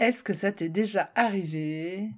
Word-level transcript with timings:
Est-ce 0.00 0.24
que 0.24 0.32
ça 0.32 0.50
t'est 0.50 0.70
déjà 0.70 1.10
arrivé 1.14 2.08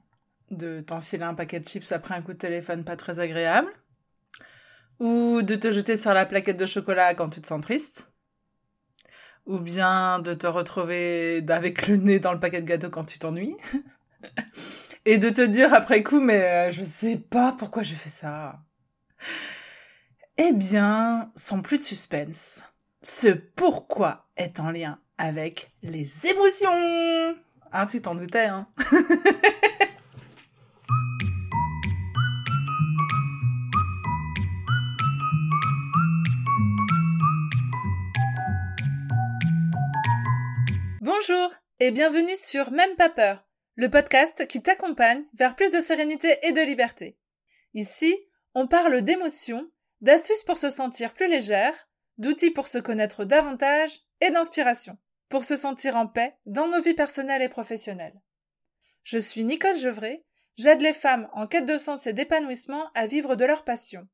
de 0.53 0.81
t'enfiler 0.83 1.25
un 1.25 1.35
paquet 1.35 1.59
de 1.59 1.67
chips 1.67 1.91
après 1.91 2.15
un 2.15 2.23
coup 2.23 2.33
de 2.33 2.39
téléphone 2.39 2.85
pas 2.85 2.95
très 2.95 3.19
agréable? 3.19 3.73
Ou 5.01 5.43
de 5.43 5.57
te 5.57 5.73
jeter 5.73 5.97
sur 5.97 6.15
la 6.15 6.25
plaquette 6.25 6.57
de 6.57 6.65
chocolat 6.65 7.17
quand 7.17 7.29
tu 7.29 7.41
te 7.41 7.49
sens 7.49 7.61
triste? 7.61 8.13
Ou 9.47 9.59
bien 9.59 10.21
de 10.21 10.33
te 10.33 10.47
retrouver 10.47 11.45
avec 11.49 11.89
le 11.89 11.97
nez 11.97 12.21
dans 12.21 12.33
le 12.33 12.39
paquet 12.39 12.63
de 12.63 12.69
gâteaux 12.69 12.89
quand 12.89 13.05
tu 13.05 13.19
t'ennuies? 13.19 13.57
Et 15.05 15.19
de 15.19 15.31
te 15.31 15.43
dire 15.43 15.75
après 15.75 16.05
coup, 16.05 16.21
mais 16.21 16.69
euh, 16.69 16.71
je 16.71 16.85
sais 16.85 17.17
pas 17.17 17.51
pourquoi 17.59 17.83
j'ai 17.83 17.97
fait 17.97 18.11
ça. 18.11 18.61
Eh 20.37 20.53
bien, 20.53 21.33
sans 21.35 21.63
plus 21.63 21.79
de 21.79 21.83
suspense, 21.83 22.63
ce 23.03 23.27
pourquoi 23.27 24.29
est 24.37 24.61
en 24.61 24.71
lien 24.71 25.01
avec 25.19 25.73
les 25.83 26.29
émotions. 26.29 27.43
Ah, 27.75 27.87
tu 27.87 28.03
t'en 28.03 28.15
doutais, 28.15 28.45
hein 28.45 28.67
Bonjour 41.01 41.55
et 41.81 41.91
bienvenue 41.93 42.37
sur 42.37 42.71
Même 42.73 42.95
pas 42.97 43.09
peur, 43.09 43.43
le 43.77 43.89
podcast 43.89 44.47
qui 44.47 44.61
t'accompagne 44.61 45.25
vers 45.33 45.57
plus 45.57 45.73
de 45.73 45.81
sérénité 45.81 46.37
et 46.43 46.53
de 46.53 46.61
liberté. 46.61 47.17
Ici, 47.73 48.15
on 48.55 48.69
parle 48.69 49.01
d'émotions, 49.01 49.67
d'astuces 50.03 50.45
pour 50.45 50.59
se 50.59 50.69
sentir 50.69 51.15
plus 51.15 51.29
légère, 51.29 51.73
d'outils 52.19 52.51
pour 52.51 52.67
se 52.67 52.77
connaître 52.77 53.25
davantage 53.25 53.99
et 54.21 54.31
d'inspiration 54.31 54.99
pour 55.33 55.45
se 55.45 55.57
sentir 55.57 55.97
en 55.97 56.07
paix 56.07 56.35
dans 56.45 56.69
nos 56.69 56.83
vies 56.83 56.93
personnelles 56.93 57.41
et 57.41 57.49
professionnelles. 57.49 58.21
Je 59.03 59.17
suis 59.17 59.45
Nicole 59.45 59.79
Gevray, 59.79 60.23
j'aide 60.59 60.83
les 60.83 60.93
femmes 60.93 61.27
en 61.33 61.47
quête 61.47 61.65
de 61.65 61.79
sens 61.79 62.07
et 62.07 62.13
d'épanouissement 62.13 62.91
à 62.95 63.07
vivre 63.07 63.35
de 63.35 63.47
leur 63.47 63.65
passion. 63.65 64.07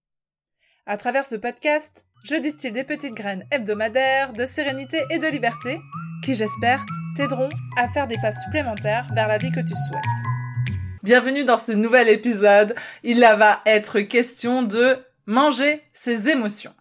À 0.86 0.96
travers 0.96 1.26
ce 1.26 1.34
podcast, 1.34 2.06
je 2.22 2.36
distille 2.36 2.70
des 2.70 2.84
petites 2.84 3.14
graines 3.14 3.44
hebdomadaires 3.50 4.32
de 4.32 4.46
sérénité 4.46 5.02
et 5.10 5.18
de 5.18 5.26
liberté 5.26 5.80
qui, 6.24 6.36
j'espère, 6.36 6.86
t'aideront 7.16 7.50
à 7.76 7.88
faire 7.88 8.06
des 8.06 8.18
pas 8.18 8.30
supplémentaires 8.30 9.08
vers 9.12 9.26
la 9.26 9.38
vie 9.38 9.50
que 9.50 9.58
tu 9.58 9.74
souhaites. 9.74 10.78
Bienvenue 11.02 11.44
dans 11.44 11.58
ce 11.58 11.72
nouvel 11.72 12.08
épisode. 12.10 12.76
Il 13.02 13.18
va 13.18 13.60
être 13.66 14.02
question 14.02 14.62
de 14.62 14.96
manger 15.26 15.82
ses 15.92 16.30
émotions. 16.30 16.74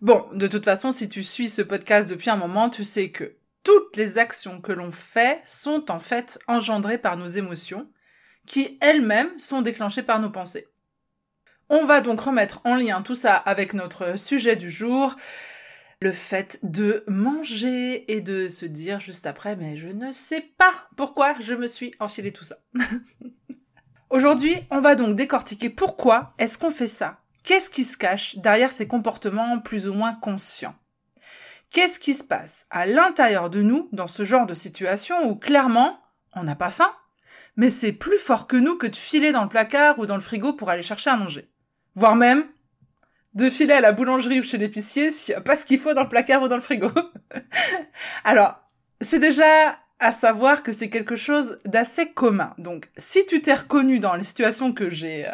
Bon, 0.00 0.24
de 0.32 0.46
toute 0.46 0.64
façon, 0.64 0.92
si 0.92 1.10
tu 1.10 1.22
suis 1.22 1.50
ce 1.50 1.60
podcast 1.60 2.08
depuis 2.08 2.30
un 2.30 2.36
moment, 2.36 2.70
tu 2.70 2.84
sais 2.84 3.10
que 3.10 3.36
toutes 3.62 3.96
les 3.96 4.18
actions 4.18 4.60
que 4.60 4.72
l'on 4.72 4.90
fait 4.90 5.40
sont 5.44 5.90
en 5.90 5.98
fait 5.98 6.38
engendrées 6.46 6.98
par 6.98 7.16
nos 7.16 7.26
émotions, 7.26 7.90
qui 8.46 8.78
elles-mêmes 8.80 9.38
sont 9.38 9.62
déclenchées 9.62 10.02
par 10.02 10.20
nos 10.20 10.30
pensées. 10.30 10.66
On 11.68 11.84
va 11.84 12.00
donc 12.00 12.20
remettre 12.20 12.60
en 12.64 12.74
lien 12.74 13.02
tout 13.02 13.14
ça 13.14 13.36
avec 13.36 13.74
notre 13.74 14.18
sujet 14.18 14.56
du 14.56 14.70
jour, 14.70 15.16
le 16.00 16.12
fait 16.12 16.58
de 16.62 17.04
manger 17.06 18.10
et 18.12 18.20
de 18.20 18.48
se 18.48 18.64
dire 18.64 19.00
juste 19.00 19.26
après, 19.26 19.54
mais 19.54 19.76
je 19.76 19.88
ne 19.88 20.10
sais 20.12 20.40
pas 20.56 20.72
pourquoi 20.96 21.36
je 21.40 21.54
me 21.54 21.66
suis 21.66 21.94
enfilé 22.00 22.32
tout 22.32 22.44
ça. 22.44 22.56
Aujourd'hui, 24.10 24.56
on 24.70 24.80
va 24.80 24.96
donc 24.96 25.14
décortiquer 25.14 25.70
pourquoi 25.70 26.34
est-ce 26.38 26.58
qu'on 26.58 26.70
fait 26.70 26.88
ça? 26.88 27.18
Qu'est-ce 27.44 27.70
qui 27.70 27.84
se 27.84 27.96
cache 27.96 28.36
derrière 28.38 28.72
ces 28.72 28.88
comportements 28.88 29.60
plus 29.60 29.86
ou 29.86 29.94
moins 29.94 30.14
conscients? 30.14 30.74
Qu'est-ce 31.70 32.00
qui 32.00 32.14
se 32.14 32.24
passe 32.24 32.66
à 32.70 32.86
l'intérieur 32.86 33.48
de 33.48 33.62
nous 33.62 33.88
dans 33.92 34.08
ce 34.08 34.24
genre 34.24 34.46
de 34.46 34.54
situation 34.54 35.28
où 35.28 35.36
clairement 35.36 36.00
on 36.34 36.42
n'a 36.42 36.56
pas 36.56 36.70
faim, 36.70 36.92
mais 37.56 37.70
c'est 37.70 37.92
plus 37.92 38.18
fort 38.18 38.46
que 38.46 38.56
nous 38.56 38.76
que 38.76 38.86
de 38.86 38.96
filer 38.96 39.32
dans 39.32 39.42
le 39.42 39.48
placard 39.48 39.98
ou 39.98 40.06
dans 40.06 40.16
le 40.16 40.20
frigo 40.20 40.52
pour 40.52 40.70
aller 40.70 40.82
chercher 40.82 41.10
à 41.10 41.16
manger. 41.16 41.48
Voire 41.94 42.16
même 42.16 42.44
de 43.34 43.48
filer 43.48 43.74
à 43.74 43.80
la 43.80 43.92
boulangerie 43.92 44.40
ou 44.40 44.42
chez 44.42 44.58
l'épicier 44.58 45.10
s'il 45.10 45.32
n'y 45.32 45.38
a 45.38 45.40
pas 45.40 45.56
ce 45.56 45.64
qu'il 45.64 45.78
faut 45.78 45.94
dans 45.94 46.02
le 46.02 46.08
placard 46.08 46.42
ou 46.42 46.48
dans 46.48 46.56
le 46.56 46.62
frigo. 46.62 46.90
Alors, 48.24 48.56
c'est 49.00 49.20
déjà 49.20 49.76
à 50.00 50.12
savoir 50.12 50.62
que 50.62 50.72
c'est 50.72 50.88
quelque 50.88 51.14
chose 51.14 51.60
d'assez 51.64 52.10
commun. 52.12 52.54
Donc, 52.58 52.88
si 52.96 53.26
tu 53.26 53.42
t'es 53.42 53.54
reconnu 53.54 54.00
dans 54.00 54.14
les 54.14 54.24
situations 54.24 54.72
que 54.72 54.90
j'ai 54.90 55.28
euh, 55.28 55.32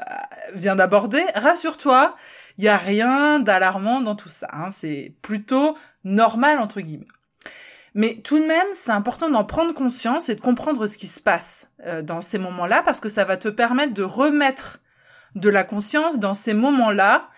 viens 0.55 0.77
d'aborder, 0.77 1.23
rassure-toi, 1.35 2.17
il 2.59 2.65
y 2.65 2.69
a 2.69 2.77
rien 2.77 3.39
d'alarmant 3.39 4.01
dans 4.01 4.17
tout 4.17 4.29
ça. 4.29 4.49
Hein. 4.53 4.71
C'est 4.71 5.15
plutôt 5.23 5.77
normal 6.07 6.59
entre 6.59 6.81
guillemets. 6.81 7.09
Mais 7.95 8.21
tout 8.23 8.39
de 8.39 8.45
même, 8.45 8.67
c'est 8.75 8.93
important 8.93 9.31
d'en 9.31 9.45
prendre 9.45 9.73
conscience 9.73 10.29
et 10.29 10.35
de 10.35 10.41
comprendre 10.41 10.87
ce 10.87 10.99
qui 10.99 11.07
se 11.07 11.21
passe 11.21 11.73
euh, 11.87 12.03
dans 12.03 12.21
ces 12.21 12.39
moments-là 12.39 12.83
parce 12.83 13.01
que 13.01 13.09
ça 13.09 13.25
va 13.25 13.37
te 13.37 13.49
permettre 13.49 13.95
de 13.95 14.03
remettre 14.03 14.81
de 15.35 15.49
la 15.49 15.65
conscience 15.65 16.19
dans 16.19 16.35
ces 16.35 16.55
moments-là 16.55 17.31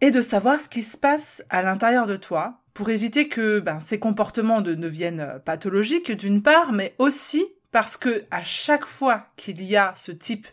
et 0.00 0.10
de 0.10 0.20
savoir 0.20 0.60
ce 0.60 0.68
qui 0.68 0.82
se 0.82 0.98
passe 0.98 1.42
à 1.48 1.62
l'intérieur 1.62 2.06
de 2.06 2.16
toi 2.16 2.60
pour 2.74 2.90
éviter 2.90 3.28
que 3.28 3.60
ben, 3.60 3.80
ces 3.80 3.98
comportements 3.98 4.60
ne 4.60 4.74
deviennent 4.74 5.20
euh, 5.20 5.38
pathologiques 5.38 6.12
d'une 6.12 6.42
part, 6.42 6.72
mais 6.72 6.94
aussi 6.98 7.46
parce 7.72 7.96
que 7.96 8.24
à 8.30 8.44
chaque 8.44 8.84
fois 8.84 9.28
qu'il 9.36 9.62
y 9.62 9.74
a 9.74 9.92
ce 9.96 10.12
type 10.12 10.46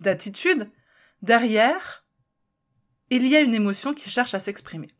d'attitude, 0.00 0.70
derrière, 1.22 2.04
il 3.08 3.26
y 3.26 3.36
a 3.36 3.40
une 3.40 3.54
émotion 3.54 3.94
qui 3.94 4.10
cherche 4.10 4.34
à 4.34 4.38
s'exprimer. 4.38 4.90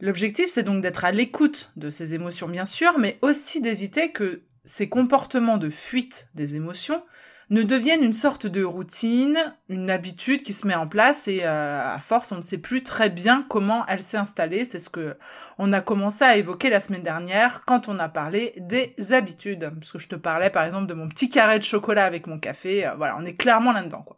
L'objectif, 0.00 0.46
c'est 0.48 0.62
donc 0.62 0.82
d'être 0.82 1.04
à 1.04 1.12
l'écoute 1.12 1.72
de 1.76 1.90
ces 1.90 2.14
émotions, 2.14 2.48
bien 2.48 2.64
sûr, 2.64 2.98
mais 2.98 3.18
aussi 3.20 3.60
d'éviter 3.60 4.12
que 4.12 4.42
ces 4.64 4.88
comportements 4.88 5.58
de 5.58 5.68
fuite 5.68 6.28
des 6.34 6.56
émotions 6.56 7.02
ne 7.50 7.64
deviennent 7.64 8.04
une 8.04 8.12
sorte 8.12 8.46
de 8.46 8.62
routine, 8.62 9.36
une 9.68 9.90
habitude 9.90 10.42
qui 10.42 10.52
se 10.52 10.66
met 10.66 10.76
en 10.76 10.86
place 10.86 11.26
et 11.26 11.40
euh, 11.42 11.94
à 11.94 11.98
force 11.98 12.30
on 12.30 12.36
ne 12.36 12.42
sait 12.42 12.58
plus 12.58 12.84
très 12.84 13.10
bien 13.10 13.44
comment 13.48 13.84
elle 13.88 14.04
s'est 14.04 14.16
installée. 14.16 14.64
C'est 14.64 14.78
ce 14.78 14.88
que 14.88 15.16
on 15.58 15.72
a 15.72 15.80
commencé 15.80 16.24
à 16.24 16.36
évoquer 16.36 16.70
la 16.70 16.78
semaine 16.78 17.02
dernière 17.02 17.64
quand 17.66 17.88
on 17.88 17.98
a 17.98 18.08
parlé 18.08 18.54
des 18.56 18.94
habitudes. 19.12 19.68
Parce 19.80 19.90
que 19.90 19.98
je 19.98 20.06
te 20.06 20.14
parlais 20.14 20.50
par 20.50 20.64
exemple 20.64 20.86
de 20.86 20.94
mon 20.94 21.08
petit 21.08 21.28
carré 21.28 21.58
de 21.58 21.64
chocolat 21.64 22.04
avec 22.04 22.28
mon 22.28 22.38
café. 22.38 22.86
Euh, 22.86 22.94
voilà, 22.94 23.16
on 23.18 23.24
est 23.24 23.34
clairement 23.34 23.72
là-dedans 23.72 24.02
quoi. 24.02 24.16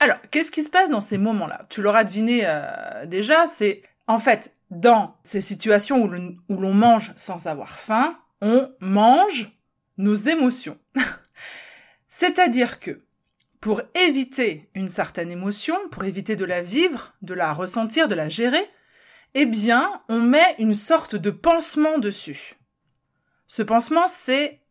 Alors, 0.00 0.16
qu'est-ce 0.32 0.50
qui 0.50 0.62
se 0.62 0.68
passe 0.68 0.90
dans 0.90 1.00
ces 1.00 1.16
moments-là? 1.16 1.60
Tu 1.70 1.80
l'auras 1.80 2.02
deviné 2.02 2.40
euh, 2.44 3.06
déjà, 3.06 3.46
c'est 3.46 3.82
en 4.06 4.18
fait 4.18 4.56
dans 4.70 5.16
ces 5.22 5.40
situations 5.40 6.02
où 6.02 6.56
l'on 6.56 6.74
mange 6.74 7.12
sans 7.16 7.46
avoir 7.46 7.78
faim, 7.78 8.18
on 8.40 8.70
mange 8.80 9.52
nos 9.98 10.14
émotions. 10.14 10.78
C'est-à-dire 12.08 12.80
que 12.80 13.04
pour 13.60 13.82
éviter 13.94 14.70
une 14.74 14.88
certaine 14.88 15.30
émotion, 15.30 15.76
pour 15.90 16.04
éviter 16.04 16.36
de 16.36 16.44
la 16.44 16.62
vivre, 16.62 17.14
de 17.22 17.34
la 17.34 17.52
ressentir, 17.52 18.08
de 18.08 18.14
la 18.14 18.28
gérer, 18.28 18.68
eh 19.34 19.46
bien, 19.46 20.02
on 20.08 20.20
met 20.20 20.56
une 20.58 20.74
sorte 20.74 21.14
de 21.14 21.30
pansement 21.30 21.98
dessus. 21.98 22.54
Ce 23.46 23.62
pansement, 23.62 24.08
c'est 24.08 24.62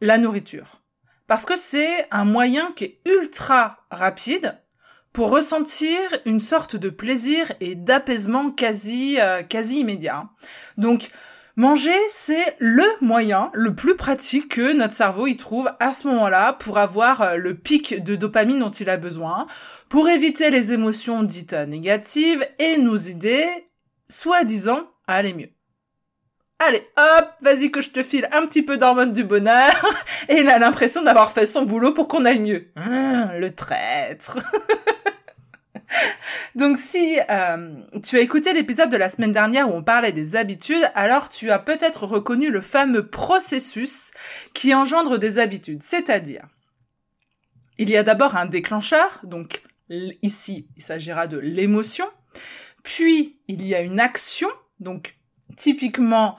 la 0.00 0.18
nourriture. 0.18 0.82
Parce 1.26 1.44
que 1.44 1.56
c'est 1.56 2.06
un 2.10 2.24
moyen 2.24 2.72
qui 2.72 2.84
est 2.84 3.00
ultra 3.06 3.86
rapide 3.90 4.60
pour 5.12 5.30
ressentir 5.30 5.98
une 6.24 6.40
sorte 6.40 6.76
de 6.76 6.90
plaisir 6.90 7.52
et 7.60 7.74
d'apaisement 7.74 8.50
quasi, 8.50 9.20
euh, 9.20 9.42
quasi 9.42 9.80
immédiat. 9.80 10.28
Donc, 10.76 11.10
Manger, 11.58 11.98
c'est 12.08 12.54
le 12.60 12.84
moyen 13.00 13.50
le 13.52 13.74
plus 13.74 13.96
pratique 13.96 14.48
que 14.54 14.72
notre 14.72 14.94
cerveau 14.94 15.26
y 15.26 15.36
trouve 15.36 15.68
à 15.80 15.92
ce 15.92 16.06
moment-là 16.06 16.52
pour 16.52 16.78
avoir 16.78 17.20
euh, 17.20 17.36
le 17.36 17.56
pic 17.56 18.00
de 18.00 18.14
dopamine 18.14 18.60
dont 18.60 18.70
il 18.70 18.88
a 18.88 18.96
besoin, 18.96 19.48
pour 19.88 20.08
éviter 20.08 20.50
les 20.50 20.72
émotions 20.72 21.24
dites 21.24 21.54
négatives 21.54 22.46
et 22.60 22.76
nous 22.76 23.10
aider, 23.10 23.44
soi-disant, 24.08 24.88
à 25.08 25.16
aller 25.16 25.34
mieux. 25.34 25.50
Allez, 26.60 26.86
hop, 26.96 27.28
vas-y 27.40 27.72
que 27.72 27.82
je 27.82 27.90
te 27.90 28.04
file 28.04 28.28
un 28.30 28.46
petit 28.46 28.62
peu 28.62 28.76
d'hormones 28.76 29.12
du 29.12 29.24
bonheur, 29.24 29.84
et 30.28 30.36
il 30.36 30.48
a 30.48 30.60
l'impression 30.60 31.02
d'avoir 31.02 31.32
fait 31.32 31.46
son 31.46 31.62
boulot 31.62 31.92
pour 31.92 32.06
qu'on 32.06 32.24
aille 32.24 32.38
mieux. 32.38 32.70
Hum, 32.76 33.30
le 33.36 33.50
traître. 33.50 34.38
Donc 36.58 36.76
si 36.76 37.20
euh, 37.30 37.72
tu 38.02 38.16
as 38.16 38.20
écouté 38.20 38.52
l'épisode 38.52 38.90
de 38.90 38.96
la 38.96 39.08
semaine 39.08 39.30
dernière 39.30 39.70
où 39.70 39.74
on 39.74 39.84
parlait 39.84 40.10
des 40.10 40.34
habitudes, 40.34 40.90
alors 40.96 41.28
tu 41.28 41.52
as 41.52 41.60
peut-être 41.60 42.04
reconnu 42.04 42.50
le 42.50 42.60
fameux 42.60 43.06
processus 43.06 44.10
qui 44.54 44.74
engendre 44.74 45.20
des 45.20 45.38
habitudes. 45.38 45.84
C'est-à-dire, 45.84 46.44
il 47.78 47.88
y 47.88 47.96
a 47.96 48.02
d'abord 48.02 48.34
un 48.34 48.46
déclencheur, 48.46 49.20
donc 49.22 49.62
ici 49.88 50.66
il 50.76 50.82
s'agira 50.82 51.28
de 51.28 51.38
l'émotion, 51.38 52.06
puis 52.82 53.38
il 53.46 53.64
y 53.64 53.76
a 53.76 53.80
une 53.80 54.00
action, 54.00 54.48
donc 54.80 55.16
typiquement, 55.56 56.38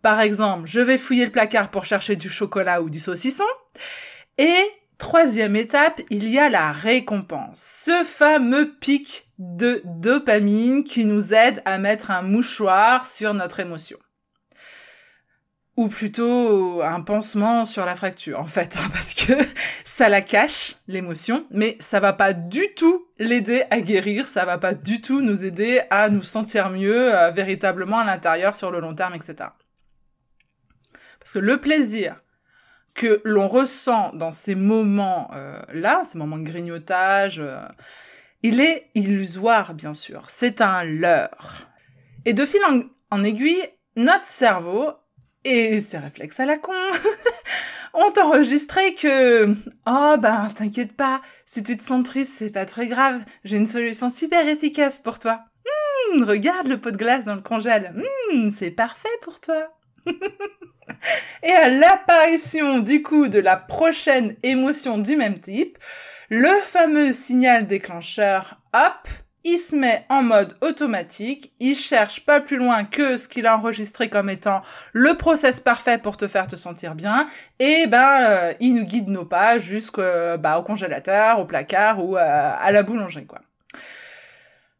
par 0.00 0.20
exemple, 0.20 0.68
je 0.68 0.78
vais 0.78 0.96
fouiller 0.96 1.24
le 1.24 1.32
placard 1.32 1.72
pour 1.72 1.86
chercher 1.86 2.14
du 2.14 2.30
chocolat 2.30 2.82
ou 2.82 2.88
du 2.88 3.00
saucisson, 3.00 3.42
et 4.38 4.62
Troisième 4.98 5.56
étape, 5.56 6.00
il 6.08 6.26
y 6.28 6.38
a 6.38 6.48
la 6.48 6.72
récompense. 6.72 7.82
Ce 7.84 8.02
fameux 8.02 8.72
pic 8.80 9.28
de 9.38 9.82
dopamine 9.84 10.84
qui 10.84 11.04
nous 11.04 11.34
aide 11.34 11.60
à 11.66 11.76
mettre 11.76 12.10
un 12.10 12.22
mouchoir 12.22 13.06
sur 13.06 13.34
notre 13.34 13.60
émotion. 13.60 13.98
ou 15.76 15.88
plutôt 15.88 16.80
un 16.80 17.02
pansement 17.02 17.66
sur 17.66 17.84
la 17.84 17.94
fracture 17.94 18.40
en 18.40 18.46
fait 18.46 18.78
hein, 18.78 18.88
parce 18.94 19.12
que 19.12 19.34
ça 19.84 20.08
la 20.08 20.22
cache 20.22 20.76
l'émotion 20.88 21.46
mais 21.50 21.76
ça 21.80 22.00
va 22.00 22.14
pas 22.14 22.32
du 22.32 22.72
tout 22.74 23.06
l'aider 23.18 23.64
à 23.70 23.82
guérir 23.82 24.26
ça 24.26 24.46
va 24.46 24.56
pas 24.56 24.72
du 24.72 25.02
tout 25.02 25.20
nous 25.20 25.44
aider 25.44 25.82
à 25.90 26.08
nous 26.08 26.22
sentir 26.22 26.70
mieux 26.70 27.14
euh, 27.14 27.28
véritablement 27.28 27.98
à 27.98 28.04
l'intérieur 28.04 28.54
sur 28.54 28.70
le 28.70 28.80
long 28.80 28.94
terme 28.94 29.14
etc 29.14 29.50
parce 31.18 31.34
que 31.34 31.40
le 31.40 31.60
plaisir 31.60 32.22
que 32.96 33.20
l'on 33.24 33.46
ressent 33.46 34.12
dans 34.14 34.32
ces 34.32 34.54
moments 34.54 35.30
euh, 35.34 36.02
ces 36.04 36.18
moments 36.18 36.38
de 36.38 36.44
grignotage 36.44 37.38
euh, 37.38 37.60
il 38.42 38.60
est 38.60 38.90
illusoire 38.94 39.74
bien 39.74 39.94
sûr 39.94 40.24
c'est 40.28 40.60
un 40.60 40.82
leurre 40.82 41.68
et 42.24 42.32
de 42.32 42.44
fil 42.44 42.60
en, 43.10 43.24
aiguille 43.24 43.62
notre 43.94 44.26
cerveau 44.26 44.90
et 45.44 45.78
ces 45.78 45.98
réflexes 45.98 46.40
à 46.40 46.46
la 46.46 46.58
con 46.58 46.72
ont 47.94 48.12
enregistré 48.20 48.94
que 48.94 49.54
oh 49.86 50.16
ben 50.18 50.48
t'inquiète 50.54 50.94
pas, 50.94 51.22
si 51.46 51.62
tu 51.62 51.76
te 51.76 51.82
sens 51.82 52.04
triste, 52.04 52.34
c'est 52.38 52.50
pas 52.50 52.66
très 52.66 52.86
grave, 52.86 53.24
j'ai 53.44 53.56
une 53.56 53.66
solution 53.66 54.10
super 54.10 54.46
efficace 54.46 54.98
pour 54.98 55.18
toi. 55.18 55.44
Hum, 56.12 56.22
regarde 56.24 56.66
le 56.66 56.78
pot 56.78 56.90
de 56.90 56.96
glace 56.96 57.24
dans 57.24 57.34
le 57.34 57.40
congèle. 57.40 57.94
Hum, 58.32 58.50
c'est 58.50 58.70
parfait 58.70 59.08
pour 59.22 59.40
toi. 59.40 59.75
Et 61.42 61.52
à 61.52 61.68
l'apparition 61.68 62.80
du 62.80 63.02
coup 63.02 63.28
de 63.28 63.38
la 63.38 63.56
prochaine 63.56 64.36
émotion 64.42 64.98
du 64.98 65.16
même 65.16 65.40
type, 65.40 65.78
le 66.28 66.60
fameux 66.64 67.12
signal 67.12 67.66
déclencheur 67.66 68.60
hop 68.72 69.08
il 69.46 69.58
se 69.58 69.76
met 69.76 70.04
en 70.08 70.22
mode 70.22 70.56
automatique, 70.60 71.52
il 71.60 71.76
cherche 71.76 72.24
pas 72.26 72.40
plus 72.40 72.56
loin 72.56 72.84
que 72.84 73.16
ce 73.16 73.28
qu'il 73.28 73.46
a 73.46 73.56
enregistré 73.56 74.10
comme 74.10 74.28
étant 74.28 74.60
le 74.92 75.14
process 75.14 75.60
parfait 75.60 75.98
pour 75.98 76.16
te 76.16 76.26
faire 76.26 76.48
te 76.48 76.56
sentir 76.56 76.96
bien, 76.96 77.28
et 77.60 77.86
ben 77.86 78.22
euh, 78.22 78.52
il 78.58 78.74
nous 78.74 78.84
guide 78.84 79.08
nos 79.08 79.24
pas 79.24 79.58
jusqu'au 79.58 80.02
bah, 80.38 80.58
au 80.58 80.62
congélateur, 80.62 81.38
au 81.38 81.44
placard 81.44 82.04
ou 82.04 82.16
euh, 82.16 82.20
à 82.20 82.72
la 82.72 82.82
boulangerie 82.82 83.26
quoi. 83.26 83.40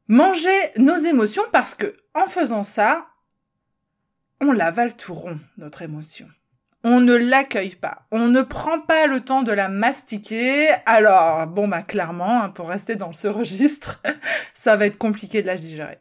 Manger 0.09 0.73
nos 0.79 0.97
émotions 0.97 1.45
parce 1.53 1.77
que 1.77 1.97
en 2.15 2.27
faisant 2.27 2.65
ça, 2.65 3.07
on 4.41 4.53
l'avale 4.53 4.97
tout 4.97 5.15
rond 5.15 5.39
notre 5.57 5.83
émotion 5.83 6.29
on 6.89 7.01
ne 7.01 7.17
l'accueille 7.17 7.75
pas, 7.75 8.07
on 8.13 8.29
ne 8.29 8.43
prend 8.43 8.81
pas 8.81 9.09
le 9.09 9.21
temps 9.21 9.43
de 9.43 9.51
la 9.51 9.69
mastiquer. 9.69 10.69
Alors, 10.87 11.49
bon, 11.49 11.67
bah 11.67 11.83
clairement, 11.83 12.45
hein, 12.45 12.51
pour 12.51 12.69
rester 12.69 12.95
dans 12.95 13.13
ce 13.13 13.27
registre, 13.27 14.01
ça 14.55 14.77
va 14.77 14.87
être 14.87 14.97
compliqué 14.97 15.43
de 15.43 15.49
la 15.49 15.57
digérer. 15.57 15.99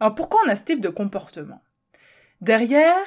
Alors 0.00 0.14
pourquoi 0.14 0.40
on 0.46 0.48
a 0.48 0.56
ce 0.56 0.64
type 0.64 0.80
de 0.80 0.88
comportement? 0.88 1.62
Derrière, 2.40 3.04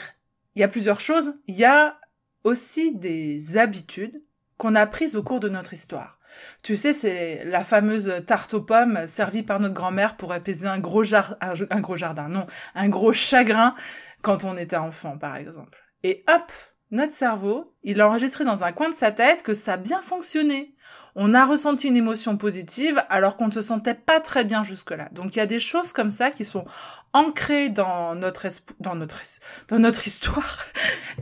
il 0.54 0.60
y 0.60 0.64
a 0.64 0.68
plusieurs 0.68 1.00
choses. 1.00 1.34
Il 1.48 1.56
y 1.56 1.66
a 1.66 2.00
aussi 2.44 2.96
des 2.96 3.58
habitudes 3.58 4.22
qu'on 4.58 4.76
a 4.76 4.86
prises 4.86 5.16
au 5.16 5.24
cours 5.24 5.40
de 5.40 5.50
notre 5.50 5.74
histoire. 5.74 6.15
Tu 6.64 6.78
sais, 6.78 6.94
c'est 6.94 7.44
la 7.46 7.64
fameuse 7.64 8.24
tarte 8.26 8.54
aux 8.54 8.62
pommes 8.62 9.08
servie 9.08 9.44
par 9.44 9.60
notre 9.60 9.74
grand-mère 9.74 10.18
pour 10.18 10.32
apaiser 10.32 10.68
un 10.68 10.80
gros, 10.80 11.04
un 11.14 11.82
gros 11.82 11.96
jardin, 11.96 12.30
non, 12.30 12.48
un 12.74 12.90
gros 12.90 13.14
chagrin 13.14 13.76
quand 14.22 14.44
on 14.44 14.58
était 14.58 14.76
enfant, 14.76 15.18
par 15.18 15.36
exemple. 15.36 15.78
Et 16.04 16.24
hop, 16.28 16.52
notre 16.92 17.14
cerveau, 17.14 17.76
il 17.84 18.02
a 18.02 18.08
enregistré 18.08 18.46
dans 18.46 18.64
un 18.64 18.72
coin 18.72 18.90
de 18.90 18.94
sa 18.94 19.12
tête 19.12 19.44
que 19.44 19.54
ça 19.54 19.74
a 19.74 19.78
bien 19.78 20.02
fonctionné. 20.02 20.75
On 21.18 21.34
a 21.34 21.46
ressenti 21.46 21.88
une 21.88 21.96
émotion 21.96 22.36
positive 22.36 23.02
alors 23.10 23.38
qu'on 23.38 23.48
ne 23.48 23.52
se 23.52 23.62
sentait 23.62 23.94
pas 23.94 24.20
très 24.20 24.44
bien 24.44 24.66
jusque-là. 24.66 25.08
Donc 25.14 25.36
il 25.36 25.40
y 25.40 25.42
a 25.42 25.46
des 25.46 25.60
choses 25.60 25.94
comme 25.94 26.10
ça 26.10 26.30
qui 26.30 26.44
sont 26.44 26.66
ancrées 27.14 27.70
dans 27.70 28.16
notre 28.16 28.48
dans 28.82 28.96
notre 28.96 29.22
dans 29.70 29.80
notre 29.80 30.08
histoire 30.08 30.66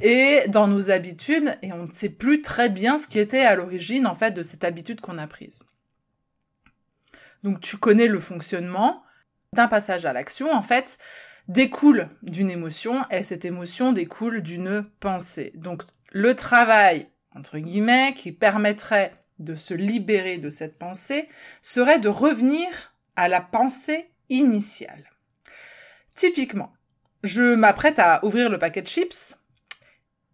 et 0.02 0.42
dans 0.48 0.68
nos 0.68 0.90
habitudes 0.90 1.56
et 1.62 1.72
on 1.74 1.84
ne 1.84 1.92
sait 1.92 2.10
plus 2.10 2.42
très 2.42 2.70
bien 2.70 2.98
ce 2.98 3.06
qui 3.06 3.20
était 3.20 3.46
à 3.46 3.56
l'origine 3.56 4.08
en 4.08 4.16
fait 4.16 4.32
de 4.32 4.42
cette 4.42 4.64
habitude 4.64 5.00
qu'on 5.00 5.20
a 5.20 5.28
prise. 5.28 5.60
Donc 7.44 7.60
tu 7.60 7.78
connais 7.78 8.08
le 8.08 8.20
fonctionnement 8.20 9.04
d'un 9.54 9.68
passage 9.68 10.06
à 10.06 10.14
l'action 10.14 10.52
en 10.52 10.64
fait 10.64 10.98
découle 11.48 12.10
d'une 12.24 12.50
émotion 12.50 13.06
et 13.12 13.22
cette 13.22 13.46
émotion 13.46 13.92
découle 13.92 14.42
d'une 14.42 14.86
pensée. 15.00 15.52
Donc 15.56 15.84
le 16.12 16.36
travail, 16.36 17.10
entre 17.36 17.60
guillemets, 17.60 18.14
qui 18.16 18.32
permettrait 18.32 19.14
de 19.40 19.56
se 19.56 19.74
libérer 19.74 20.38
de 20.38 20.50
cette 20.50 20.78
pensée 20.78 21.28
serait 21.62 22.00
de 22.00 22.10
revenir 22.10 22.94
à 23.16 23.28
la 23.28 23.42
pensée 23.42 24.12
initiale. 24.30 25.12
Typiquement, 26.16 26.74
je 27.24 27.56
m'apprête 27.56 28.00
à 28.00 28.24
ouvrir 28.26 28.50
le 28.50 28.60
paquet 28.60 28.82
de 28.82 28.88
chips. 28.88 29.36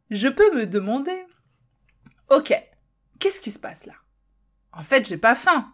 Je 0.09 0.27
peux 0.27 0.55
me 0.55 0.65
demander, 0.65 1.25
ok, 2.29 2.53
qu'est-ce 3.19 3.41
qui 3.41 3.51
se 3.51 3.59
passe 3.59 3.85
là? 3.85 3.93
En 4.71 4.83
fait, 4.83 5.07
j'ai 5.07 5.17
pas 5.17 5.35
faim. 5.35 5.73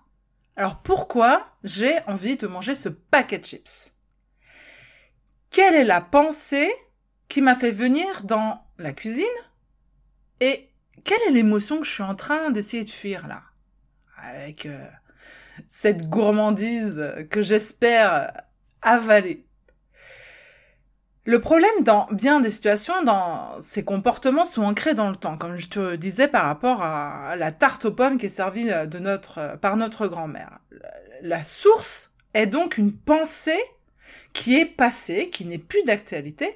Alors 0.56 0.82
pourquoi 0.82 1.58
j'ai 1.64 2.00
envie 2.08 2.38
de 2.38 2.48
manger 2.48 2.76
ce 2.76 2.90
paquet 2.90 3.40
de 3.40 3.46
chips? 3.46 3.92
Quelle 5.50 5.76
est 5.76 5.86
la 5.86 6.02
pensée 6.02 6.72
qui 7.28 7.42
m'a 7.42 7.56
fait 7.56 7.72
venir 7.72 8.24
dans 8.24 8.66
la 8.78 8.94
cuisine? 8.94 9.26
Et 10.40 10.70
quelle 11.04 11.22
est 11.28 11.32
l'émotion 11.32 11.80
que 11.80 11.86
je 11.86 11.92
suis 11.92 12.04
en 12.04 12.16
train 12.16 12.52
d'essayer 12.52 12.84
de 12.84 12.90
fuir 12.90 13.28
là? 13.28 13.42
Avec 14.18 14.66
euh, 14.66 14.88
cette 15.68 16.10
gourmandise 16.10 17.04
que 17.30 17.42
j'espère 17.42 18.32
avaler. 18.82 19.46
Le 21.28 21.42
problème 21.42 21.82
dans 21.82 22.08
bien 22.12 22.40
des 22.40 22.52
situations, 22.52 23.04
dans 23.04 23.60
ces 23.60 23.84
comportements 23.84 24.46
sont 24.46 24.64
ancrés 24.64 24.94
dans 24.94 25.10
le 25.10 25.16
temps, 25.16 25.38
comme 25.38 25.58
je 25.58 25.70
te 25.70 25.96
disais 25.96 26.28
par 26.28 26.46
rapport 26.46 26.84
à 26.84 27.36
la 27.36 27.52
tarte 27.52 27.86
aux 27.86 27.92
pommes 27.92 28.20
qui 28.20 28.28
est 28.28 28.30
servie 28.30 28.66
de 28.66 29.00
notre, 29.00 29.58
par 29.60 29.76
notre 29.76 30.08
grand-mère. 30.08 30.60
La 31.24 31.42
source 31.42 32.12
est 32.36 32.46
donc 32.46 32.78
une 32.78 32.94
pensée 32.94 33.60
qui 34.34 34.60
est 34.60 34.66
passé, 34.66 35.30
qui 35.32 35.46
n'est 35.46 35.58
plus 35.58 35.82
d'actualité, 35.84 36.56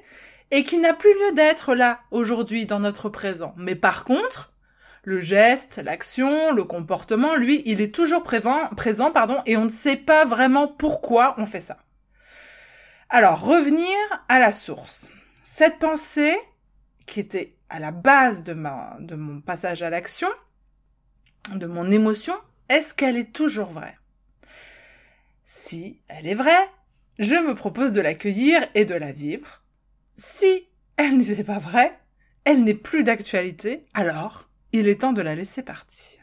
et 0.50 0.64
qui 0.64 0.78
n'a 0.78 0.94
plus 0.94 1.12
lieu 1.14 1.32
d'être 1.34 1.74
là, 1.74 2.00
aujourd'hui, 2.10 2.66
dans 2.66 2.80
notre 2.80 3.08
présent. 3.08 3.54
Mais 3.56 3.74
par 3.74 4.04
contre, 4.04 4.52
le 5.02 5.20
geste, 5.20 5.78
l'action, 5.78 6.52
le 6.52 6.64
comportement, 6.64 7.36
lui, 7.36 7.62
il 7.64 7.80
est 7.80 7.94
toujours 7.94 8.22
présent, 8.22 9.10
pardon, 9.12 9.42
et 9.46 9.56
on 9.56 9.64
ne 9.64 9.70
sait 9.70 9.96
pas 9.96 10.24
vraiment 10.24 10.68
pourquoi 10.68 11.34
on 11.38 11.46
fait 11.46 11.60
ça. 11.60 11.78
Alors, 13.08 13.40
revenir 13.40 13.96
à 14.28 14.38
la 14.38 14.52
source. 14.52 15.10
Cette 15.42 15.78
pensée, 15.78 16.36
qui 17.06 17.20
était 17.20 17.56
à 17.68 17.78
la 17.78 17.90
base 17.90 18.44
de, 18.44 18.52
ma, 18.52 18.96
de 19.00 19.14
mon 19.14 19.40
passage 19.40 19.82
à 19.82 19.90
l'action, 19.90 20.28
de 21.52 21.66
mon 21.66 21.90
émotion, 21.90 22.34
est-ce 22.68 22.94
qu'elle 22.94 23.16
est 23.16 23.32
toujours 23.32 23.70
vraie? 23.70 23.98
Si 25.44 26.00
elle 26.06 26.26
est 26.26 26.34
vraie, 26.34 26.70
je 27.18 27.34
me 27.34 27.54
propose 27.54 27.92
de 27.92 28.00
l'accueillir 28.00 28.68
et 28.74 28.84
de 28.84 28.94
la 28.94 29.10
vivre. 29.10 29.59
Si 30.22 30.68
elle 30.98 31.16
n'était 31.16 31.44
pas 31.44 31.56
vraie, 31.56 31.98
elle 32.44 32.62
n'est 32.62 32.74
plus 32.74 33.04
d'actualité, 33.04 33.86
alors 33.94 34.50
il 34.70 34.86
est 34.86 35.00
temps 35.00 35.14
de 35.14 35.22
la 35.22 35.34
laisser 35.34 35.62
partir. 35.62 36.18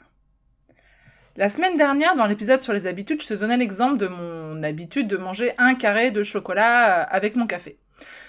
La 1.36 1.50
semaine 1.50 1.78
dernière, 1.78 2.14
dans 2.14 2.28
l'épisode 2.28 2.62
sur 2.62 2.74
les 2.74 2.86
habitudes, 2.86 3.24
je 3.24 3.30
te 3.30 3.34
donnais 3.34 3.58
l'exemple 3.58 3.98
de 3.98 4.06
mon 4.06 4.62
habitude 4.62 5.08
de 5.08 5.18
manger 5.18 5.54
un 5.58 5.74
carré 5.74 6.12
de 6.12 6.22
chocolat 6.22 7.02
euh, 7.02 7.06
avec 7.10 7.36
mon 7.36 7.48
café. 7.48 7.80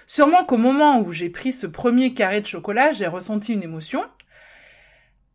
Sûrement 0.07 0.47
qu'au 0.47 0.57
moment 0.57 1.01
où 1.01 1.13
j'ai 1.13 1.29
pris 1.29 1.53
ce 1.53 1.67
premier 1.67 2.15
carré 2.15 2.41
de 2.41 2.47
chocolat, 2.47 2.93
j'ai 2.93 3.07
ressenti 3.07 3.53
une 3.53 3.63
émotion. 3.63 4.03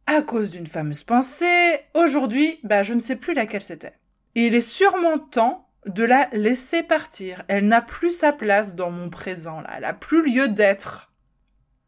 À 0.07 0.23
cause 0.23 0.49
d'une 0.49 0.65
fameuse 0.65 1.03
pensée, 1.03 1.79
aujourd'hui, 1.93 2.59
bah, 2.63 2.81
je 2.81 2.95
ne 2.95 3.01
sais 3.01 3.17
plus 3.17 3.35
laquelle 3.35 3.61
c'était. 3.61 3.99
Et 4.33 4.47
il 4.47 4.55
est 4.55 4.61
sûrement 4.61 5.19
temps 5.19 5.69
de 5.85 6.03
la 6.03 6.29
laisser 6.31 6.83
partir. 6.83 7.43
Elle 7.47 7.67
n'a 7.67 7.81
plus 7.81 8.11
sa 8.11 8.31
place 8.31 8.75
dans 8.75 8.91
mon 8.91 9.09
présent, 9.09 9.61
là. 9.61 9.69
Elle 9.77 9.85
a 9.85 9.93
plus 9.93 10.23
lieu 10.23 10.47
d'être. 10.47 11.11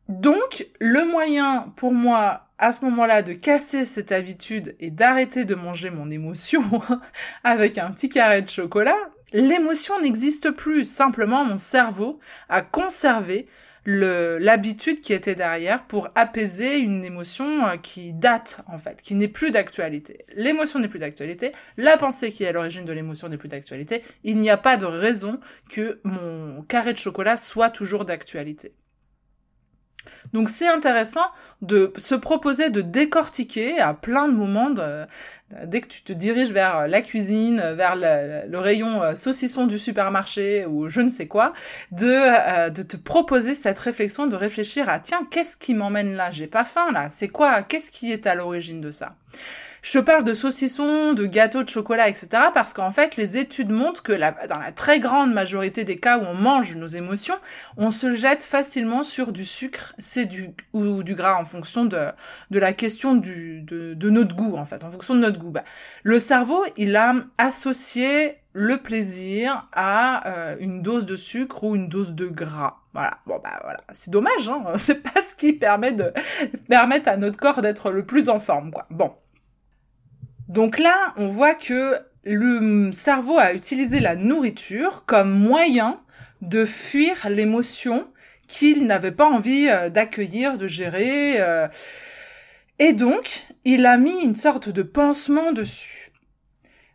Donc, 0.07 0.67
le 0.79 1.03
moyen 1.05 1.73
pour 1.75 1.93
moi, 1.93 2.49
à 2.57 2.71
ce 2.71 2.85
moment-là, 2.85 3.21
de 3.21 3.33
casser 3.33 3.85
cette 3.85 4.11
habitude 4.11 4.75
et 4.79 4.91
d'arrêter 4.91 5.45
de 5.45 5.55
manger 5.55 5.89
mon 5.89 6.09
émotion 6.09 6.63
avec 7.43 7.77
un 7.77 7.91
petit 7.91 8.09
carré 8.09 8.41
de 8.41 8.49
chocolat, 8.49 8.97
l'émotion 9.35 9.99
n'existe 10.01 10.51
plus. 10.51 10.85
Simplement, 10.85 11.45
mon 11.45 11.57
cerveau 11.57 12.19
a 12.49 12.61
conservé 12.61 13.47
l'habitude 13.85 15.01
qui 15.01 15.13
était 15.13 15.35
derrière 15.35 15.85
pour 15.85 16.09
apaiser 16.15 16.79
une 16.79 17.05
émotion 17.05 17.67
euh, 17.67 17.77
qui 17.77 18.13
date 18.13 18.61
en 18.65 18.79
fait, 18.79 19.03
qui 19.03 19.13
n'est 19.13 19.27
plus 19.27 19.51
d'actualité. 19.51 20.25
L'émotion 20.35 20.79
n'est 20.79 20.87
plus 20.87 20.97
d'actualité, 20.97 21.51
la 21.77 21.95
pensée 21.95 22.31
qui 22.31 22.43
est 22.43 22.47
à 22.47 22.51
l'origine 22.51 22.85
de 22.85 22.93
l'émotion 22.93 23.29
n'est 23.29 23.37
plus 23.37 23.49
d'actualité. 23.49 24.01
Il 24.23 24.37
n'y 24.37 24.49
a 24.49 24.57
pas 24.57 24.77
de 24.77 24.87
raison 24.87 25.39
que 25.69 25.99
mon 26.03 26.63
carré 26.63 26.93
de 26.93 26.97
chocolat 26.97 27.37
soit 27.37 27.69
toujours 27.69 28.05
d'actualité. 28.05 28.73
Donc 30.33 30.49
c'est 30.49 30.67
intéressant 30.67 31.25
de 31.61 31.93
se 31.97 32.15
proposer 32.15 32.69
de 32.69 32.81
décortiquer 32.81 33.79
à 33.79 33.93
plein 33.93 34.27
de 34.27 34.33
moments 34.33 34.69
dès 35.63 35.81
que 35.81 35.87
tu 35.87 36.01
te 36.01 36.13
diriges 36.13 36.51
vers 36.51 36.87
la 36.87 37.01
cuisine, 37.01 37.61
vers 37.75 37.95
le, 37.95 38.57
rayon 38.57 39.01
euh, 39.03 39.15
saucisson 39.15 39.67
du 39.67 39.79
supermarché 39.79 40.65
ou 40.65 40.89
je 40.89 41.01
ne 41.01 41.09
sais 41.09 41.27
quoi, 41.27 41.53
de, 41.91 42.07
euh, 42.09 42.69
de 42.69 42.81
te 42.81 42.97
proposer 42.97 43.53
cette 43.53 43.79
réflexion, 43.79 44.27
de 44.27 44.35
réfléchir 44.35 44.89
à 44.89 44.99
tiens, 44.99 45.21
qu'est-ce 45.29 45.55
qui 45.55 45.73
m'emmène 45.73 46.15
là? 46.15 46.31
J'ai 46.31 46.47
pas 46.47 46.63
faim 46.65 46.91
là, 46.91 47.09
c'est 47.09 47.29
quoi? 47.29 47.61
Qu'est-ce 47.61 47.91
qui 47.91 48.11
est 48.11 48.27
à 48.27 48.35
l'origine 48.35 48.81
de 48.81 48.91
ça? 48.91 49.11
Je 49.85 49.99
parle 49.99 50.23
de 50.23 50.33
saucissons, 50.33 51.13
de 51.13 51.27
gâteaux 51.27 51.61
de 51.61 51.69
chocolat, 51.69 52.09
etc. 52.09 52.27
parce 52.55 52.73
qu'en 52.73 52.89
fait, 52.89 53.17
les 53.17 53.37
études 53.37 53.69
montrent 53.69 54.01
que 54.01 54.13
dans 54.13 54.59
la 54.59 54.71
très 54.71 54.99
grande 54.99 55.31
majorité 55.31 55.83
des 55.83 55.97
cas 55.97 56.17
où 56.17 56.23
on 56.23 56.33
mange 56.33 56.75
nos 56.75 56.87
émotions, 56.87 57.35
on 57.77 57.91
se 57.91 58.15
jette 58.15 58.43
facilement 58.43 59.03
sur 59.03 59.31
du 59.31 59.45
sucre, 59.45 59.93
c'est 59.99 60.25
du 60.25 60.49
ou 60.73 61.03
du 61.03 61.13
gras 61.13 61.39
en 61.39 61.45
fonction 61.45 61.85
de 61.85 62.07
de 62.49 62.59
la 62.59 62.73
question 62.73 63.13
du 63.13 63.61
de, 63.61 63.93
de 63.93 64.09
notre 64.09 64.35
goût 64.35 64.57
en 64.57 64.65
fait, 64.65 64.83
en 64.83 64.89
fonction 64.89 65.13
de 65.13 65.19
notre 65.19 65.37
goût. 65.37 65.51
Bah, 65.51 65.63
le 66.01 66.17
cerveau, 66.17 66.65
il 66.77 66.95
a 66.95 67.13
associé 67.37 68.37
le 68.53 68.77
plaisir 68.77 69.67
à 69.71 70.27
euh, 70.27 70.55
une 70.59 70.81
dose 70.81 71.05
de 71.05 71.15
sucre 71.15 71.63
ou 71.63 71.75
une 71.75 71.89
dose 71.89 72.13
de 72.13 72.25
gras. 72.25 72.77
Voilà. 72.93 73.19
Bon 73.27 73.39
bah 73.43 73.59
voilà, 73.61 73.81
c'est 73.93 74.09
dommage 74.09 74.49
hein, 74.49 74.63
c'est 74.77 75.03
pas 75.03 75.21
ce 75.21 75.35
qui 75.35 75.53
permet 75.53 75.91
de 75.91 76.11
permettre 76.67 77.07
à 77.07 77.17
notre 77.17 77.37
corps 77.37 77.61
d'être 77.61 77.91
le 77.91 78.03
plus 78.03 78.29
en 78.29 78.39
forme 78.39 78.71
quoi. 78.71 78.87
Bon. 78.89 79.11
Donc 80.47 80.79
là, 80.79 81.13
on 81.17 81.27
voit 81.27 81.55
que 81.55 81.99
le 82.23 82.91
cerveau 82.91 83.37
a 83.37 83.53
utilisé 83.53 83.99
la 83.99 84.15
nourriture 84.15 85.05
comme 85.05 85.31
moyen 85.31 86.01
de 86.41 86.65
fuir 86.65 87.29
l'émotion 87.29 88.07
qu'il 88.47 88.85
n'avait 88.85 89.11
pas 89.11 89.27
envie 89.27 89.67
euh, 89.69 89.89
d'accueillir, 89.89 90.57
de 90.57 90.67
gérer. 90.67 91.41
Euh. 91.41 91.67
et 92.79 92.93
donc, 92.93 93.47
il 93.63 93.85
a 93.85 93.97
mis 93.97 94.23
une 94.23 94.35
sorte 94.35 94.69
de 94.69 94.83
pansement 94.83 95.51
dessus. 95.51 96.11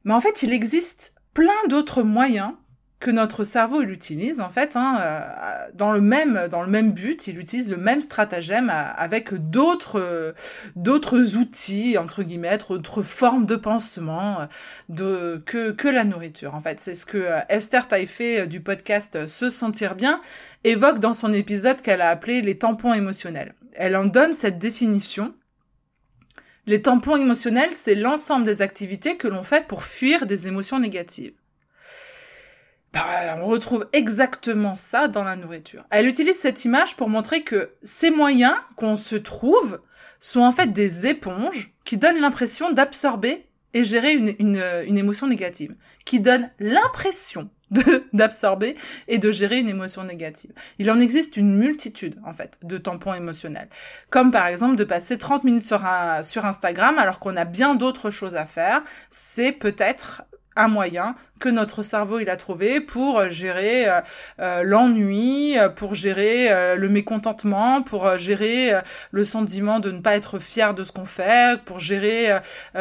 Mais 0.04 0.14
en 0.14 0.21
fait, 0.21 0.42
il 0.42 0.52
existe 0.52 1.14
plein 1.35 1.66
d'autres 1.69 2.02
moyens 2.02 2.52
que 3.00 3.11
notre 3.11 3.45
cerveau 3.45 3.83
il 3.83 3.90
utilise 3.90 4.40
en 4.40 4.50
fait 4.50 4.76
hein, 4.76 4.99
euh, 5.00 5.66
dans 5.75 5.90
le 5.90 6.02
même 6.02 6.49
dans 6.50 6.62
le 6.62 6.69
même 6.69 6.92
but 6.92 7.26
il 7.26 7.38
utilise 7.38 7.71
le 7.71 7.78
même 7.78 8.02
stratagème 8.02 8.69
euh, 8.69 8.92
avec 8.95 9.33
d'autres 9.50 9.99
euh, 9.99 10.33
d'autres 10.76 11.37
outils 11.37 11.97
entre 11.97 12.23
guillemets 12.23 12.59
d'autres 12.59 13.02
formes 13.02 13.47
de 13.47 13.57
pansement 13.57 14.47
de 14.90 15.42
que 15.47 15.71
que 15.73 15.88
la 15.88 16.04
nourriture 16.04 16.54
en 16.54 16.61
fait. 16.61 16.80
C'est 16.80 16.95
ce 16.95 17.07
que 17.07 17.26
Esther 17.49 17.88
Taïfé 17.88 18.47
du 18.47 18.61
podcast 18.61 19.26
Se 19.26 19.49
sentir 19.49 19.95
bien 19.95 20.21
évoque 20.64 20.99
dans 20.99 21.14
son 21.14 21.33
épisode 21.33 21.80
qu'elle 21.80 22.02
a 22.02 22.11
appelé 22.11 22.42
les 22.42 22.59
tampons 22.59 22.92
émotionnels. 22.92 23.54
Elle 23.75 23.97
en 23.97 24.04
donne 24.04 24.35
cette 24.35 24.59
définition. 24.59 25.33
Les 26.66 26.83
tampons 26.83 27.16
émotionnels 27.16 27.73
c'est 27.73 27.95
l'ensemble 27.95 28.45
des 28.45 28.61
activités 28.61 29.16
que 29.16 29.28
l'on 29.28 29.42
fait 29.42 29.66
pour 29.66 29.85
fuir 29.85 30.26
des 30.26 30.49
émotions 30.49 30.78
négatives 30.78 31.33
bah, 32.92 33.38
on 33.40 33.47
retrouve 33.47 33.88
exactement 33.92 34.75
ça 34.75 35.06
dans 35.06 35.23
la 35.23 35.37
nourriture. 35.37 35.85
Elle 35.90 36.06
utilise 36.06 36.38
cette 36.38 36.64
image 36.64 36.97
pour 36.97 37.09
montrer 37.09 37.42
que 37.42 37.70
ces 37.82 38.11
moyens 38.11 38.54
qu'on 38.76 38.97
se 38.97 39.16
trouve 39.16 39.80
sont 40.18 40.40
en 40.40 40.52
fait 40.52 40.73
des 40.73 41.06
éponges 41.06 41.73
qui 41.85 41.99
donnent 41.99 42.20
l'impression 42.20 42.73
d'absorber 42.73 43.47
et 43.73 43.85
gérer 43.85 44.12
une, 44.12 44.35
une, 44.38 44.99
émotion 44.99 45.28
négative, 45.28 45.76
qui 46.04 46.18
donnent 46.18 46.50
l'impression 46.59 47.49
d'absorber 48.12 48.75
et 49.06 49.18
de 49.18 49.30
gérer 49.30 49.59
une 49.59 49.68
émotion 49.68 50.02
négative. 50.02 50.50
Il 50.80 50.90
en 50.90 50.99
existe 50.99 51.37
une 51.37 51.56
multitude, 51.56 52.16
en 52.25 52.32
fait, 52.32 52.59
de 52.64 52.78
tampons 52.78 53.14
émotionnels. 53.14 53.68
Comme 54.11 54.32
par 54.32 54.49
exemple 54.49 54.75
de 54.75 54.82
passer 54.82 55.18
30 55.18 55.44
minutes 55.44 55.66
sur, 55.66 55.85
sur 56.23 56.44
Instagram 56.47 56.99
alors 56.99 57.20
qu'on 57.20 57.37
a 57.37 57.44
bien 57.44 57.76
d'autres 57.76 58.11
choses 58.11 58.35
à 58.35 58.44
faire. 58.44 58.82
C'est 59.11 59.52
peut-être 59.52 60.23
un 60.57 60.69
moyen 60.69 61.14
que 61.38 61.49
notre 61.49 61.83
cerveau 61.83 62.19
il 62.19 62.28
a 62.28 62.37
trouvé 62.37 62.80
pour 62.80 63.28
gérer 63.30 63.88
euh, 63.88 64.00
euh, 64.40 64.62
l'ennui, 64.62 65.57
pour 65.76 65.95
gérer 65.95 66.52
euh, 66.52 66.76
le 66.76 66.88
mécontentement, 66.88 67.83
pour 67.83 68.19
gérer 68.19 68.73
le 69.11 69.25
sentiment 69.25 69.80
de 69.80 69.90
ne 69.90 70.00
pas 70.00 70.14
être 70.14 70.38
fier 70.38 70.75
de 70.75 70.85
ce 70.85 70.92
qu'on 70.92 71.07
fait, 71.07 71.61
pour 71.64 71.80
gérer 71.80 72.38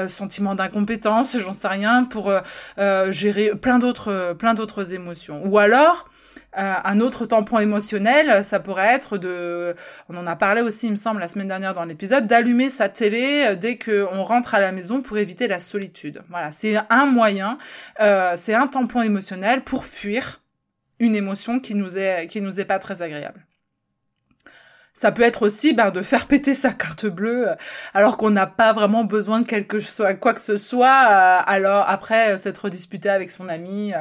sentiment 0.07 0.55
d'incompétence, 0.55 1.37
j'en 1.39 1.53
sais 1.53 1.67
rien, 1.67 2.03
pour 2.03 2.31
gérer 3.09 3.51
plein 3.55 3.79
d'autres 3.79 4.33
plein 4.37 4.53
d'autres 4.53 4.93
émotions. 4.93 5.41
Ou 5.45 5.57
alors 5.57 6.09
euh, 6.57 6.73
un 6.83 6.99
autre 6.99 7.27
tampon 7.27 7.59
émotionnel, 7.59 8.43
ça 8.43 8.59
pourrait 8.59 8.87
être 8.87 9.17
de, 9.17 9.75
on 10.09 10.17
en 10.17 10.25
a 10.25 10.35
parlé 10.35 10.61
aussi, 10.61 10.87
il 10.87 10.91
me 10.91 10.95
semble, 10.95 11.19
la 11.19 11.27
semaine 11.27 11.47
dernière 11.47 11.75
dans 11.75 11.85
l'épisode, 11.85 12.25
d'allumer 12.25 12.69
sa 12.69 12.89
télé 12.89 13.45
euh, 13.49 13.55
dès 13.55 13.77
qu'on 13.77 14.23
rentre 14.23 14.55
à 14.55 14.59
la 14.59 14.71
maison 14.71 15.01
pour 15.01 15.19
éviter 15.19 15.47
la 15.47 15.59
solitude. 15.59 16.23
Voilà, 16.29 16.51
c'est 16.51 16.75
un 16.89 17.05
moyen, 17.05 17.59
euh, 17.99 18.33
c'est 18.35 18.55
un 18.55 18.65
tampon 18.65 19.03
émotionnel 19.03 19.63
pour 19.63 19.85
fuir 19.85 20.41
une 20.97 21.15
émotion 21.15 21.59
qui 21.59 21.75
nous 21.75 21.97
est 21.97 22.27
qui 22.27 22.41
nous 22.41 22.59
est 22.59 22.65
pas 22.65 22.79
très 22.79 23.01
agréable. 23.01 23.45
Ça 24.99 25.13
peut 25.13 25.21
être 25.21 25.43
aussi 25.43 25.71
bah, 25.71 25.91
de 25.91 26.01
faire 26.01 26.25
péter 26.27 26.53
sa 26.53 26.71
carte 26.71 27.05
bleue 27.05 27.47
euh, 27.47 27.55
alors 27.93 28.17
qu'on 28.17 28.31
n'a 28.31 28.47
pas 28.47 28.73
vraiment 28.73 29.05
besoin 29.05 29.39
de 29.39 29.47
quelque 29.47 29.79
chose, 29.79 30.05
quoi 30.19 30.33
que 30.33 30.41
ce 30.41 30.57
soit. 30.57 31.05
Euh, 31.09 31.39
alors 31.45 31.85
après 31.87 32.33
euh, 32.33 32.37
s'être 32.37 32.67
disputé 32.67 33.07
avec 33.07 33.31
son 33.31 33.47
ami 33.47 33.93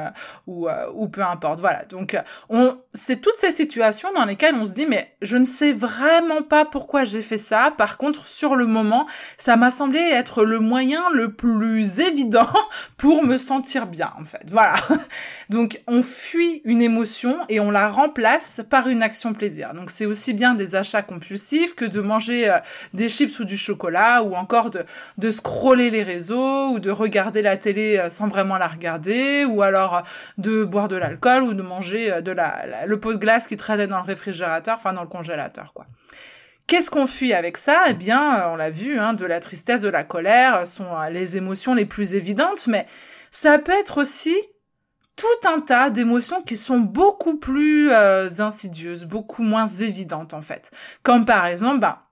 ou 0.45 0.67
ou 0.93 1.07
peu 1.07 1.21
importe. 1.21 1.61
Voilà. 1.61 1.85
Donc 1.85 2.17
on 2.49 2.77
c'est 2.93 3.21
toutes 3.21 3.37
ces 3.37 3.53
situations 3.53 4.11
dans 4.13 4.25
lesquelles 4.25 4.55
on 4.55 4.65
se 4.65 4.73
dit 4.73 4.85
mais 4.87 5.15
je 5.21 5.37
ne 5.37 5.45
sais 5.45 5.71
vraiment 5.71 6.41
pas 6.41 6.65
pourquoi 6.65 7.05
j'ai 7.05 7.21
fait 7.21 7.37
ça. 7.37 7.73
Par 7.77 7.97
contre 7.97 8.27
sur 8.27 8.57
le 8.57 8.65
moment 8.65 9.07
ça 9.37 9.55
m'a 9.55 9.69
semblé 9.69 9.99
être 9.99 10.43
le 10.43 10.59
moyen 10.59 11.09
le 11.13 11.31
plus 11.31 12.01
évident 12.01 12.49
pour 12.97 13.23
me 13.23 13.37
sentir 13.37 13.87
bien 13.87 14.11
en 14.19 14.25
fait. 14.25 14.43
Voilà. 14.49 14.75
Donc 15.49 15.81
on 15.87 16.03
fuit 16.03 16.61
une 16.63 16.83
émotion 16.83 17.39
et 17.49 17.59
on 17.59 17.71
la 17.71 17.89
remplace 17.89 18.61
par 18.69 18.87
une 18.87 19.01
action 19.01 19.33
plaisir. 19.33 19.73
Donc 19.73 19.89
c'est 19.89 20.05
aussi 20.05 20.33
bien 20.33 20.53
des 20.53 20.75
achats 20.75 21.01
compulsif 21.01 21.73
que 21.73 21.85
de 21.85 22.01
manger 22.01 22.51
euh, 22.51 22.59
des 22.93 23.09
chips 23.09 23.39
ou 23.39 23.45
du 23.45 23.57
chocolat 23.57 24.21
ou 24.21 24.35
encore 24.35 24.69
de, 24.69 25.29
scroller 25.31 25.89
les 25.89 26.03
réseaux 26.03 26.69
ou 26.69 26.79
de 26.79 26.91
regarder 26.91 27.41
la 27.41 27.57
télé 27.57 27.97
euh, 27.97 28.11
sans 28.11 28.27
vraiment 28.27 28.59
la 28.59 28.67
regarder 28.67 29.43
ou 29.43 29.63
alors 29.63 29.97
euh, 29.97 30.01
de 30.37 30.63
boire 30.63 30.87
de 30.87 30.95
l'alcool 30.95 31.41
ou 31.41 31.55
de 31.55 31.63
manger 31.63 32.21
de 32.21 32.31
la, 32.31 32.85
le 32.85 32.99
pot 32.99 33.13
de 33.13 33.17
glace 33.17 33.47
qui 33.47 33.57
traînait 33.57 33.87
dans 33.87 33.97
le 33.97 34.03
réfrigérateur, 34.03 34.77
enfin 34.77 34.93
dans 34.93 35.03
le 35.03 35.09
congélateur 35.09 35.73
quoi. 35.73 35.87
Qu'est-ce 36.67 36.91
qu'on 36.91 37.07
fuit 37.07 37.33
avec 37.33 37.57
ça? 37.57 37.85
Eh 37.89 37.95
bien, 37.95 38.47
on 38.49 38.55
l'a 38.55 38.69
vu, 38.69 38.99
hein, 38.99 39.13
de 39.13 39.25
la 39.25 39.39
tristesse, 39.39 39.81
de 39.81 39.89
la 39.89 40.03
colère 40.03 40.67
sont 40.67 41.01
les 41.09 41.35
émotions 41.35 41.73
les 41.73 41.85
plus 41.85 42.13
évidentes, 42.13 42.67
mais 42.67 42.85
ça 43.31 43.57
peut 43.57 43.71
être 43.71 43.99
aussi 43.99 44.35
tout 45.19 45.47
un 45.49 45.59
tas 45.59 45.89
d'émotions 45.89 46.41
qui 46.41 46.55
sont 46.55 46.79
beaucoup 46.79 47.37
plus 47.37 47.91
euh, 47.91 48.29
insidieuses, 48.39 49.03
beaucoup 49.03 49.43
moins 49.43 49.67
évidentes 49.67 50.33
en 50.33 50.41
fait. 50.41 50.71
Comme 51.03 51.25
par 51.25 51.45
exemple, 51.45 51.79
bah, 51.79 52.08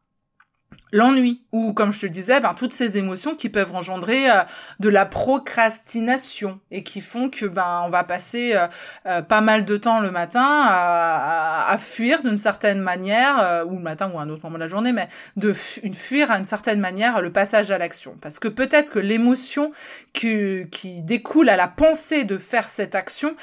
l'ennui 0.91 1.41
ou 1.51 1.73
comme 1.73 1.91
je 1.91 2.01
te 2.01 2.05
disais 2.05 2.39
ben 2.39 2.53
toutes 2.53 2.73
ces 2.73 2.97
émotions 2.97 3.35
qui 3.35 3.49
peuvent 3.49 3.75
engendrer 3.75 4.29
euh, 4.29 4.43
de 4.79 4.89
la 4.89 5.05
procrastination 5.05 6.59
et 6.71 6.83
qui 6.83 7.01
font 7.01 7.29
que 7.29 7.45
ben 7.45 7.83
on 7.85 7.89
va 7.89 8.03
passer 8.03 8.53
euh, 8.55 8.67
euh, 9.05 9.21
pas 9.21 9.41
mal 9.41 9.65
de 9.65 9.77
temps 9.77 9.99
le 9.99 10.11
matin 10.11 10.63
à, 10.65 11.69
à, 11.69 11.77
fuir 11.77 12.23
d'une 12.23 12.37
certaine 12.37 12.79
manière 12.79 13.65
ou 13.67 13.75
le 13.75 13.81
matin 13.81 14.11
ou 14.13 14.19
à 14.19 14.23
un 14.23 14.29
autre 14.29 14.43
moment 14.43 14.55
de 14.55 14.63
la 14.63 14.67
journée 14.67 14.93
mais 14.93 15.09
de 15.35 15.53
une 15.83 15.93
fuir 15.93 16.31
à 16.31 16.37
une 16.37 16.45
certaine 16.45 16.79
manière 16.79 17.21
le 17.21 17.31
passage 17.31 17.71
à 17.71 17.77
l'action. 17.77 18.15
Parce 18.21 18.39
que 18.39 18.47
peut-être 18.47 18.91
que 18.91 18.99
l'émotion 18.99 19.71
qui, 20.13 20.67
qui 20.71 21.03
découle 21.03 21.49
à 21.49 21.57
la 21.57 21.67
pensée 21.67 22.23
de 22.23 22.37
faire 22.37 22.69
cette 22.69 22.95
action 22.95 23.35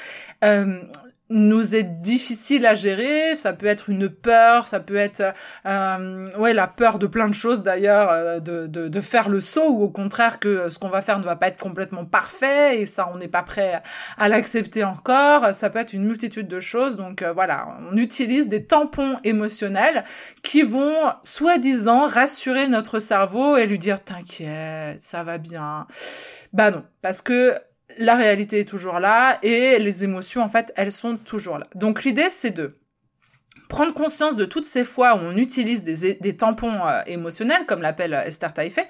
nous 1.35 1.75
est 1.75 1.83
difficile 1.83 2.65
à 2.65 2.75
gérer. 2.75 3.35
Ça 3.35 3.53
peut 3.53 3.65
être 3.65 3.89
une 3.89 4.09
peur, 4.09 4.67
ça 4.67 4.79
peut 4.79 4.95
être 4.95 5.33
euh, 5.65 6.29
ouais 6.37 6.53
la 6.53 6.67
peur 6.67 6.97
de 6.97 7.07
plein 7.07 7.27
de 7.27 7.33
choses 7.33 7.61
d'ailleurs, 7.61 8.09
euh, 8.09 8.39
de, 8.39 8.67
de, 8.67 8.87
de, 8.87 9.01
faire 9.01 9.27
le 9.29 9.41
saut 9.41 9.69
ou 9.69 9.83
au 9.83 9.89
contraire 9.89 10.39
que 10.39 10.69
ce 10.69 10.79
qu'on 10.79 10.89
va 10.89 11.01
faire 11.01 11.19
ne 11.19 11.25
va 11.25 11.35
pas 11.35 11.47
être 11.47 11.61
complètement 11.61 12.05
parfait 12.05 12.79
et 12.79 12.85
ça 12.85 13.09
on 13.13 13.17
n'est 13.17 13.27
pas 13.27 13.43
prêt 13.43 13.83
à 14.17 14.29
l'accepter 14.29 14.83
encore. 14.83 15.53
Ça 15.53 15.69
peut 15.69 15.79
être 15.79 15.93
une 15.93 16.05
multitude 16.05 16.47
de 16.47 16.59
choses. 16.59 16.95
Donc 16.95 17.21
euh, 17.21 17.33
voilà, 17.33 17.67
on 17.91 17.97
utilise 17.97 18.47
des 18.47 18.65
tampons 18.65 19.17
émotionnels 19.23 20.05
qui 20.41 20.61
vont 20.61 20.95
soi-disant 21.21 22.07
rassurer 22.07 22.67
notre 22.67 22.99
cerveau 22.99 23.57
et 23.57 23.67
lui 23.67 23.77
dire 23.77 24.01
t'inquiète, 24.03 25.01
ça 25.01 25.23
va 25.23 25.37
bien. 25.37 25.87
Bah 26.53 26.71
non, 26.71 26.83
parce 27.01 27.21
que 27.21 27.55
la 27.97 28.15
réalité 28.15 28.59
est 28.59 28.65
toujours 28.65 28.99
là 28.99 29.39
et 29.41 29.79
les 29.79 30.03
émotions, 30.03 30.41
en 30.41 30.49
fait, 30.49 30.73
elles 30.75 30.91
sont 30.91 31.17
toujours 31.17 31.57
là. 31.57 31.67
Donc 31.75 32.03
l'idée, 32.03 32.29
c'est 32.29 32.51
de 32.51 32.77
prendre 33.67 33.93
conscience 33.93 34.35
de 34.35 34.45
toutes 34.45 34.65
ces 34.65 34.85
fois 34.85 35.15
où 35.15 35.19
on 35.19 35.35
utilise 35.37 35.83
des, 35.83 36.37
tampons 36.37 36.85
euh, 36.85 37.01
émotionnels, 37.07 37.65
comme 37.65 37.81
l'appelle 37.81 38.13
euh, 38.13 38.23
Esther 38.23 38.53
Taïfé, 38.53 38.83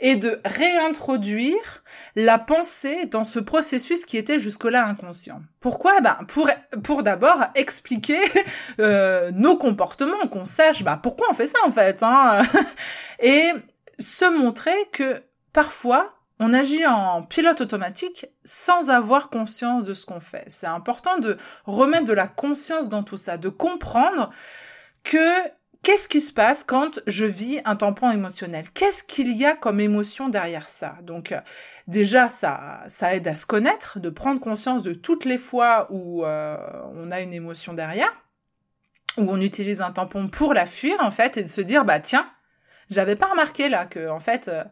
et 0.00 0.16
de 0.16 0.40
réintroduire 0.44 1.84
la 2.16 2.38
pensée 2.38 3.06
dans 3.06 3.24
ce 3.24 3.38
processus 3.38 4.04
qui 4.04 4.16
était 4.16 4.38
jusque-là 4.38 4.86
inconscient. 4.86 5.40
Pourquoi? 5.60 6.00
Ben 6.00 6.18
pour 6.26 6.50
pour 6.82 7.02
d'abord 7.02 7.44
expliquer 7.54 8.18
euh, 8.80 9.30
nos 9.32 9.56
comportements, 9.56 10.26
qu'on 10.30 10.46
sache 10.46 10.82
ben 10.82 10.96
pourquoi 10.96 11.28
on 11.30 11.34
fait 11.34 11.46
ça 11.46 11.58
en 11.64 11.70
fait, 11.70 12.02
hein? 12.02 12.42
Et 13.20 13.52
se 13.98 14.24
montrer 14.36 14.74
que 14.92 15.22
parfois 15.52 16.13
on 16.40 16.52
agit 16.52 16.84
en 16.86 17.22
pilote 17.22 17.60
automatique 17.60 18.26
sans 18.44 18.90
avoir 18.90 19.30
conscience 19.30 19.84
de 19.84 19.94
ce 19.94 20.04
qu'on 20.04 20.20
fait. 20.20 20.44
C'est 20.48 20.66
important 20.66 21.18
de 21.18 21.38
remettre 21.64 22.06
de 22.06 22.12
la 22.12 22.26
conscience 22.26 22.88
dans 22.88 23.04
tout 23.04 23.16
ça, 23.16 23.36
de 23.38 23.48
comprendre 23.48 24.30
que 25.04 25.34
qu'est-ce 25.84 26.08
qui 26.08 26.20
se 26.20 26.32
passe 26.32 26.64
quand 26.64 27.00
je 27.06 27.26
vis 27.26 27.60
un 27.64 27.76
tampon 27.76 28.10
émotionnel? 28.10 28.64
Qu'est-ce 28.74 29.04
qu'il 29.04 29.36
y 29.36 29.44
a 29.44 29.54
comme 29.54 29.78
émotion 29.78 30.28
derrière 30.28 30.68
ça? 30.68 30.96
Donc 31.02 31.30
euh, 31.30 31.40
déjà, 31.86 32.28
ça, 32.28 32.82
ça 32.88 33.14
aide 33.14 33.28
à 33.28 33.36
se 33.36 33.46
connaître, 33.46 34.00
de 34.00 34.10
prendre 34.10 34.40
conscience 34.40 34.82
de 34.82 34.94
toutes 34.94 35.24
les 35.24 35.38
fois 35.38 35.86
où 35.90 36.24
euh, 36.24 36.56
on 36.94 37.12
a 37.12 37.20
une 37.20 37.32
émotion 37.32 37.74
derrière, 37.74 38.12
où 39.18 39.30
on 39.30 39.40
utilise 39.40 39.82
un 39.82 39.92
tampon 39.92 40.26
pour 40.28 40.52
la 40.52 40.66
fuir 40.66 40.96
en 41.00 41.12
fait, 41.12 41.36
et 41.36 41.44
de 41.44 41.48
se 41.48 41.60
dire 41.60 41.84
bah 41.84 42.00
tiens, 42.00 42.28
j'avais 42.90 43.14
pas 43.14 43.26
remarqué 43.26 43.68
là 43.68 43.84
que 43.84 44.08
en 44.08 44.20
fait 44.20 44.48
euh, 44.48 44.64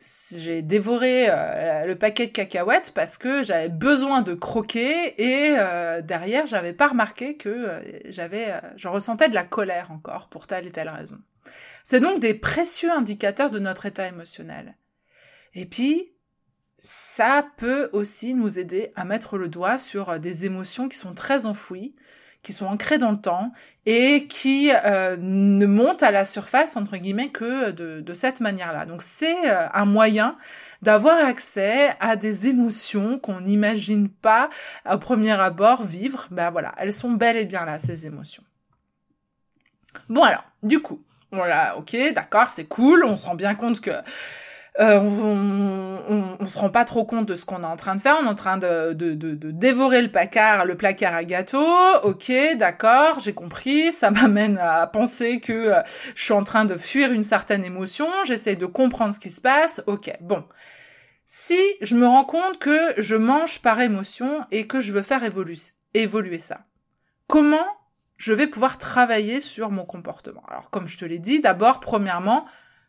j'ai 0.00 0.62
dévoré 0.62 1.26
euh, 1.28 1.84
le 1.84 1.94
paquet 1.94 2.26
de 2.26 2.32
cacahuètes 2.32 2.92
parce 2.94 3.18
que 3.18 3.42
j'avais 3.42 3.68
besoin 3.68 4.22
de 4.22 4.32
croquer 4.32 5.20
et 5.20 5.56
euh, 5.58 6.00
derrière 6.00 6.46
j'avais 6.46 6.72
pas 6.72 6.88
remarqué 6.88 7.36
que 7.36 7.48
euh, 7.48 7.82
j'avais 8.06 8.60
je 8.76 8.88
ressentais 8.88 9.28
de 9.28 9.34
la 9.34 9.42
colère 9.42 9.90
encore 9.90 10.28
pour 10.28 10.46
telle 10.46 10.66
et 10.66 10.70
telle 10.70 10.88
raison. 10.88 11.18
C'est 11.84 12.00
donc 12.00 12.20
des 12.20 12.34
précieux 12.34 12.90
indicateurs 12.90 13.50
de 13.50 13.58
notre 13.58 13.86
état 13.86 14.06
émotionnel. 14.06 14.76
Et 15.54 15.66
puis 15.66 16.12
ça 16.78 17.46
peut 17.58 17.90
aussi 17.92 18.32
nous 18.32 18.58
aider 18.58 18.92
à 18.96 19.04
mettre 19.04 19.36
le 19.36 19.48
doigt 19.48 19.76
sur 19.76 20.18
des 20.18 20.46
émotions 20.46 20.88
qui 20.88 20.96
sont 20.96 21.14
très 21.14 21.44
enfouies, 21.44 21.94
qui 22.42 22.52
sont 22.52 22.66
ancrés 22.66 22.98
dans 22.98 23.10
le 23.10 23.20
temps 23.20 23.52
et 23.86 24.26
qui 24.26 24.70
euh, 24.72 25.16
ne 25.18 25.66
montent 25.66 26.02
à 26.02 26.10
la 26.10 26.24
surface 26.24 26.76
entre 26.76 26.96
guillemets 26.96 27.28
que 27.28 27.70
de, 27.70 28.14
cette 28.14 28.40
manière-là. 28.40 28.86
Donc 28.86 29.02
c'est 29.02 29.50
euh, 29.50 29.68
un 29.72 29.84
moyen 29.84 30.36
d'avoir 30.82 31.22
accès 31.22 31.94
à 32.00 32.16
des 32.16 32.48
émotions 32.48 33.18
qu'on 33.18 33.40
n'imagine 33.42 34.08
pas 34.08 34.48
au 34.90 34.98
premier 34.98 35.32
abord 35.32 35.84
vivre. 35.84 36.26
Ben 36.30 36.50
voilà, 36.50 36.74
elles 36.78 36.92
sont 36.92 37.10
bel 37.10 37.36
et 37.36 37.44
bien 37.44 37.64
là 37.64 37.78
ces 37.78 38.06
émotions. 38.06 38.42
Bon 40.08 40.22
alors, 40.22 40.44
du 40.62 40.80
coup, 40.80 41.02
voilà, 41.32 41.76
ok, 41.76 41.96
d'accord, 42.14 42.48
c'est 42.48 42.66
cool, 42.66 43.04
on 43.04 43.16
se 43.16 43.26
rend 43.26 43.34
bien 43.34 43.54
compte 43.54 43.80
que 43.80 43.92
euh, 44.80 44.98
on, 44.98 46.36
on, 46.40 46.46
se 46.46 46.58
rend 46.58 46.70
pas 46.70 46.86
trop 46.86 47.04
compte 47.04 47.26
de 47.26 47.34
ce 47.34 47.44
qu'on 47.44 47.62
est 47.62 47.66
en 47.66 47.76
train 47.76 47.94
de 47.94 48.00
faire. 48.00 48.16
On 48.20 48.24
est 48.24 48.28
en 48.28 48.34
train 48.34 48.56
de, 48.56 48.94
dévorer 48.94 50.00
le 50.00 50.10
placard, 50.10 50.64
le 50.64 50.76
placard 50.76 51.14
à 51.14 51.24
gâteau. 51.24 51.66
Ok, 52.02 52.32
d'accord, 52.56 53.20
j'ai 53.20 53.34
compris. 53.34 53.92
Ça 53.92 54.10
m'amène 54.10 54.58
à 54.58 54.86
penser 54.86 55.40
que 55.40 55.52
euh, 55.52 55.82
je 56.14 56.24
suis 56.24 56.32
en 56.32 56.44
train 56.44 56.64
de 56.64 56.76
fuir 56.76 57.12
une 57.12 57.22
certaine 57.22 57.64
émotion. 57.64 58.06
J'essaie 58.24 58.56
de 58.56 58.66
comprendre 58.66 59.12
ce 59.12 59.20
qui 59.20 59.28
se 59.28 59.40
passe. 59.40 59.82
Ok, 59.86 60.10
bon. 60.20 60.44
Si 61.26 61.60
je 61.82 61.94
me 61.94 62.06
rends 62.06 62.24
compte 62.24 62.58
que 62.58 62.94
je 62.96 63.16
mange 63.16 63.60
par 63.60 63.80
émotion 63.80 64.44
et 64.50 64.66
que 64.66 64.80
je 64.80 64.92
veux 64.92 65.02
faire 65.02 65.22
évoluer 65.94 66.38
ça, 66.38 66.60
comment 67.28 67.66
je 68.16 68.32
vais 68.32 68.48
pouvoir 68.48 68.78
travailler 68.78 69.40
sur 69.40 69.70
mon 69.70 69.84
comportement? 69.84 70.42
Alors, 70.48 70.70
comme 70.70 70.88
je 70.88 70.98
te 70.98 71.04
l'ai 71.04 71.18
dit, 71.18 71.40
d'abord, 71.40 71.78
premièrement, 71.80 72.46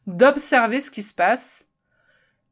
d'observer 0.08 0.82
ce 0.82 0.90
qui 0.90 1.04
se 1.04 1.14
passe 1.14 1.71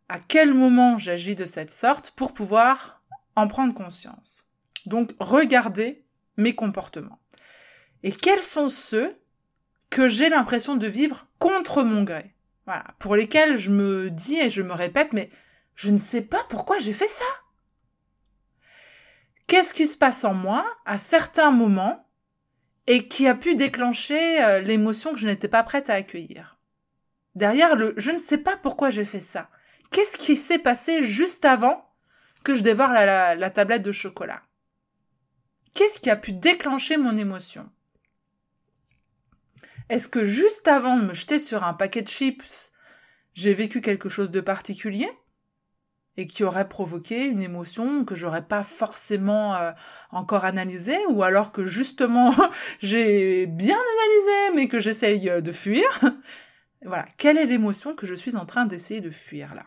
à 0.10 0.20
quel 0.20 0.54
moment 0.54 0.98
j'agis 0.98 1.36
de 1.36 1.46
cette 1.46 1.72
sorte 1.72 2.12
pour 2.12 2.34
pouvoir 2.34 3.02
en 3.36 3.48
prendre 3.48 3.74
conscience. 3.74 4.52
Donc, 4.86 5.12
regardez 5.20 6.04
mes 6.36 6.56
comportements. 6.56 7.20
Et 8.02 8.12
quels 8.12 8.42
sont 8.42 8.70
ceux 8.70 9.16
que 9.90 10.08
j'ai 10.08 10.30
l'impression 10.30 10.76
de 10.76 10.88
vivre 10.88 11.28
contre 11.38 11.84
mon 11.84 12.04
gré? 12.04 12.34
Voilà, 12.66 12.86
pour 13.00 13.16
lesquels 13.16 13.56
je 13.56 13.72
me 13.72 14.10
dis 14.10 14.40
et 14.40 14.50
je 14.50 14.62
me 14.62 14.74
répète, 14.74 15.14
mais 15.14 15.30
je 15.76 15.92
ne 15.92 15.98
sais 15.98 16.22
pas 16.22 16.44
pourquoi 16.50 16.80
j'ai 16.80 16.94
fait 16.94 17.08
ça. 17.08 17.26
Qu'est-ce 19.48 19.74
qui 19.74 19.86
se 19.86 19.98
passe 19.98 20.24
en 20.26 20.34
moi 20.34 20.66
à 20.86 20.98
certains 20.98 21.52
moments 21.52 22.08
et 22.88 23.08
qui 23.08 23.28
a 23.28 23.36
pu 23.36 23.56
déclencher 23.56 24.44
euh, 24.44 24.60
l'émotion 24.60 25.14
que 25.14 25.20
je 25.20 25.28
n'étais 25.28 25.48
pas 25.48 25.64
prête 25.64 25.90
à 25.90 25.96
accueillir? 25.96 26.58
Derrière 27.36 27.76
le 27.76 27.94
je 27.98 28.12
ne 28.12 28.18
sais 28.18 28.38
pas 28.38 28.58
pourquoi 28.58 28.90
j'ai 28.90 29.06
fait 29.06 29.20
ça 29.20 29.50
qu'est-ce 29.92 30.18
qui 30.18 30.38
s'est 30.38 30.60
passé 30.60 31.04
juste 31.04 31.46
avant 31.46 31.86
que 32.44 32.54
je 32.54 32.64
dévore 32.64 32.92
la, 32.92 33.50
tablette 33.50 33.84
de 33.84 33.92
chocolat? 33.92 34.42
Qu'est-ce 35.74 36.00
qui 36.00 36.10
a 36.10 36.16
pu 36.16 36.34
déclencher 36.34 36.98
mon 36.98 37.18
émotion? 37.18 37.70
Est-ce 39.90 40.10
que 40.10 40.26
juste 40.26 40.68
avant 40.68 40.98
de 40.98 41.06
me 41.06 41.14
jeter 41.14 41.40
sur 41.40 41.64
un 41.64 41.74
paquet 41.74 42.02
de 42.02 42.08
chips, 42.08 42.74
j'ai 43.34 43.54
vécu 43.54 43.82
quelque 43.82 44.10
chose 44.10 44.32
de 44.32 44.42
particulier? 44.42 45.10
Et 46.18 46.28
qui 46.28 46.44
aurait 46.44 46.68
provoqué 46.68 47.24
une 47.24 47.42
émotion 47.42 48.04
que 48.04 48.14
j'aurais 48.14 48.46
pas 48.46 48.64
forcément 48.64 49.56
euh, 49.56 49.72
encore 50.12 50.44
analysée? 50.44 51.00
Ou 51.08 51.24
alors 51.24 51.52
que 51.52 51.66
justement 51.66 52.34
j'ai 52.80 53.46
bien 53.46 53.78
analysé 53.78 54.56
mais 54.56 54.68
que 54.68 54.80
j'essaye 54.80 55.42
de 55.42 55.52
fuir? 55.52 55.88
Voilà, 56.86 57.06
quelle 57.18 57.38
est 57.38 57.46
l'émotion 57.46 57.94
que 57.94 58.06
je 58.06 58.16
suis 58.16 58.36
en 58.36 58.46
train 58.46 58.66
d'essayer 58.66 59.02
de 59.02 59.10
fuir 59.10 59.54
là? 59.54 59.66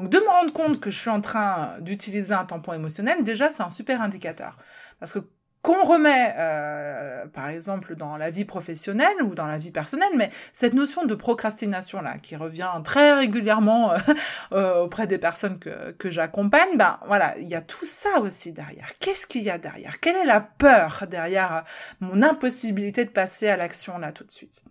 Donc 0.00 0.08
de 0.08 0.18
me 0.18 0.28
rendre 0.28 0.52
compte 0.52 0.80
que 0.80 0.90
je 0.90 0.98
suis 0.98 1.10
en 1.10 1.20
train 1.20 1.76
d'utiliser 1.80 2.32
un 2.32 2.46
tampon 2.46 2.72
émotionnel, 2.72 3.22
déjà 3.22 3.50
c'est 3.50 3.62
un 3.62 3.68
super 3.68 4.00
indicateur. 4.00 4.56
Parce 4.98 5.12
que 5.12 5.18
qu'on 5.62 5.84
remet, 5.84 6.34
euh, 6.38 7.26
par 7.26 7.48
exemple, 7.48 7.94
dans 7.94 8.16
la 8.16 8.30
vie 8.30 8.46
professionnelle 8.46 9.22
ou 9.22 9.34
dans 9.34 9.44
la 9.44 9.58
vie 9.58 9.70
personnelle, 9.70 10.12
mais 10.16 10.30
cette 10.54 10.72
notion 10.72 11.04
de 11.04 11.14
procrastination 11.14 12.00
là, 12.00 12.16
qui 12.16 12.34
revient 12.34 12.70
très 12.82 13.12
régulièrement 13.12 13.92
euh, 13.92 13.98
euh, 14.52 14.84
auprès 14.84 15.06
des 15.06 15.18
personnes 15.18 15.58
que, 15.58 15.90
que 15.90 16.08
j'accompagne, 16.08 16.78
ben 16.78 16.98
voilà, 17.06 17.36
il 17.36 17.46
y 17.46 17.54
a 17.54 17.60
tout 17.60 17.84
ça 17.84 18.20
aussi 18.20 18.52
derrière. 18.52 18.92
Qu'est-ce 19.00 19.26
qu'il 19.26 19.42
y 19.42 19.50
a 19.50 19.58
derrière? 19.58 20.00
Quelle 20.00 20.16
est 20.16 20.24
la 20.24 20.40
peur 20.40 21.04
derrière 21.10 21.64
mon 22.00 22.22
impossibilité 22.22 23.04
de 23.04 23.10
passer 23.10 23.48
à 23.48 23.58
l'action 23.58 23.98
là 23.98 24.12
tout 24.12 24.24
de 24.24 24.32
suite? 24.32 24.62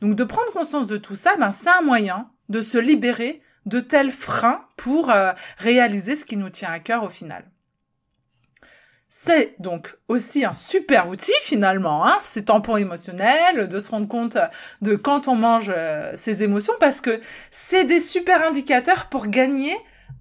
Donc 0.00 0.14
de 0.14 0.24
prendre 0.24 0.50
conscience 0.52 0.86
de 0.86 0.96
tout 0.96 1.14
ça, 1.14 1.36
ben 1.38 1.52
c'est 1.52 1.68
un 1.68 1.82
moyen 1.82 2.30
de 2.48 2.62
se 2.62 2.78
libérer 2.78 3.42
de 3.68 3.80
tels 3.80 4.10
freins 4.10 4.64
pour 4.76 5.10
euh, 5.10 5.32
réaliser 5.58 6.16
ce 6.16 6.24
qui 6.24 6.36
nous 6.36 6.50
tient 6.50 6.70
à 6.70 6.80
cœur 6.80 7.04
au 7.04 7.08
final. 7.08 7.44
C'est 9.10 9.54
donc 9.58 9.96
aussi 10.08 10.44
un 10.44 10.52
super 10.52 11.08
outil 11.08 11.32
finalement, 11.40 12.06
hein, 12.06 12.18
ces 12.20 12.44
tampons 12.44 12.76
émotionnels, 12.76 13.68
de 13.68 13.78
se 13.78 13.90
rendre 13.90 14.08
compte 14.08 14.36
de 14.82 14.96
quand 14.96 15.28
on 15.28 15.34
mange 15.34 15.72
euh, 15.74 16.12
ses 16.14 16.42
émotions, 16.42 16.74
parce 16.78 17.00
que 17.00 17.20
c'est 17.50 17.84
des 17.84 18.00
super 18.00 18.46
indicateurs 18.46 19.08
pour 19.08 19.28
gagner 19.28 19.74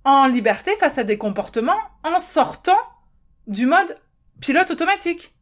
en 0.06 0.28
liberté 0.28 0.72
face 0.80 0.98
à 0.98 1.04
des 1.04 1.18
comportements 1.18 1.80
en 2.04 2.18
sortant 2.18 2.80
du 3.48 3.66
mode 3.66 3.98
pilote 4.40 4.72
automatique. 4.72 5.34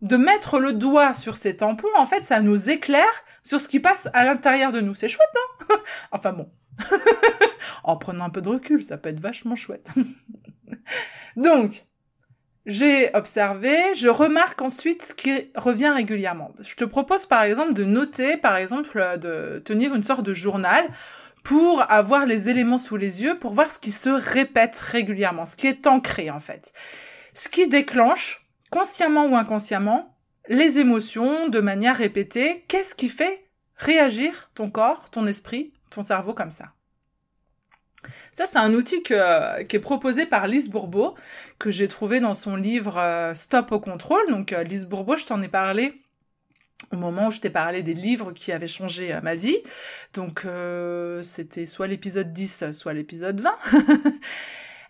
De 0.00 0.16
mettre 0.16 0.58
le 0.58 0.74
doigt 0.74 1.14
sur 1.14 1.38
ces 1.38 1.56
tampons, 1.56 1.88
en 1.96 2.04
fait, 2.04 2.24
ça 2.24 2.40
nous 2.40 2.68
éclaire 2.68 3.24
sur 3.42 3.60
ce 3.60 3.68
qui 3.68 3.80
passe 3.80 4.10
à 4.12 4.24
l'intérieur 4.24 4.70
de 4.70 4.80
nous. 4.80 4.94
C'est 4.94 5.08
chouette, 5.08 5.28
non? 5.68 5.76
Enfin 6.12 6.32
bon, 6.32 6.50
en 7.84 7.96
prenant 7.96 8.24
un 8.24 8.30
peu 8.30 8.40
de 8.40 8.48
recul, 8.48 8.82
ça 8.82 8.96
peut 8.96 9.08
être 9.08 9.20
vachement 9.20 9.56
chouette. 9.56 9.92
Donc, 11.36 11.84
j'ai 12.66 13.14
observé, 13.14 13.76
je 13.94 14.08
remarque 14.08 14.62
ensuite 14.62 15.02
ce 15.02 15.14
qui 15.14 15.50
revient 15.54 15.90
régulièrement. 15.90 16.52
Je 16.60 16.74
te 16.74 16.84
propose 16.84 17.26
par 17.26 17.42
exemple 17.42 17.74
de 17.74 17.84
noter, 17.84 18.36
par 18.36 18.56
exemple, 18.56 19.18
de 19.20 19.62
tenir 19.64 19.94
une 19.94 20.02
sorte 20.02 20.22
de 20.22 20.34
journal 20.34 20.88
pour 21.42 21.90
avoir 21.90 22.24
les 22.24 22.48
éléments 22.48 22.78
sous 22.78 22.96
les 22.96 23.22
yeux, 23.22 23.38
pour 23.38 23.52
voir 23.52 23.70
ce 23.70 23.78
qui 23.78 23.90
se 23.90 24.08
répète 24.08 24.78
régulièrement, 24.78 25.44
ce 25.44 25.56
qui 25.56 25.66
est 25.66 25.86
ancré 25.86 26.30
en 26.30 26.40
fait. 26.40 26.72
Ce 27.34 27.48
qui 27.48 27.68
déclenche, 27.68 28.46
consciemment 28.70 29.26
ou 29.26 29.36
inconsciemment, 29.36 30.16
les 30.48 30.78
émotions 30.78 31.48
de 31.48 31.60
manière 31.60 31.96
répétée. 31.96 32.64
Qu'est-ce 32.68 32.94
qui 32.94 33.10
fait 33.10 33.46
réagir 33.76 34.50
ton 34.54 34.70
corps, 34.70 35.10
ton 35.10 35.26
esprit, 35.26 35.72
cerveau 36.02 36.34
comme 36.34 36.50
ça. 36.50 36.72
Ça, 38.32 38.46
c'est 38.46 38.58
un 38.58 38.74
outil 38.74 39.02
qui 39.02 39.12
est 39.12 39.80
proposé 39.80 40.26
par 40.26 40.46
Lise 40.46 40.68
Bourbeau, 40.68 41.14
que 41.58 41.70
j'ai 41.70 41.88
trouvé 41.88 42.20
dans 42.20 42.34
son 42.34 42.56
livre 42.56 42.98
euh, 42.98 43.34
Stop 43.34 43.72
au 43.72 43.80
contrôle. 43.80 44.28
Donc, 44.28 44.52
euh, 44.52 44.62
Lise 44.62 44.86
Bourbeau, 44.86 45.16
je 45.16 45.26
t'en 45.26 45.40
ai 45.42 45.48
parlé 45.48 46.00
au 46.92 46.96
moment 46.96 47.28
où 47.28 47.30
je 47.30 47.40
t'ai 47.40 47.50
parlé 47.50 47.82
des 47.82 47.94
livres 47.94 48.32
qui 48.32 48.52
avaient 48.52 48.66
changé 48.66 49.14
euh, 49.14 49.20
ma 49.22 49.34
vie. 49.34 49.56
Donc, 50.12 50.46
c'était 51.22 51.66
soit 51.66 51.86
l'épisode 51.86 52.32
10, 52.32 52.72
soit 52.72 52.92
l'épisode 52.92 53.40
20. 53.40 53.58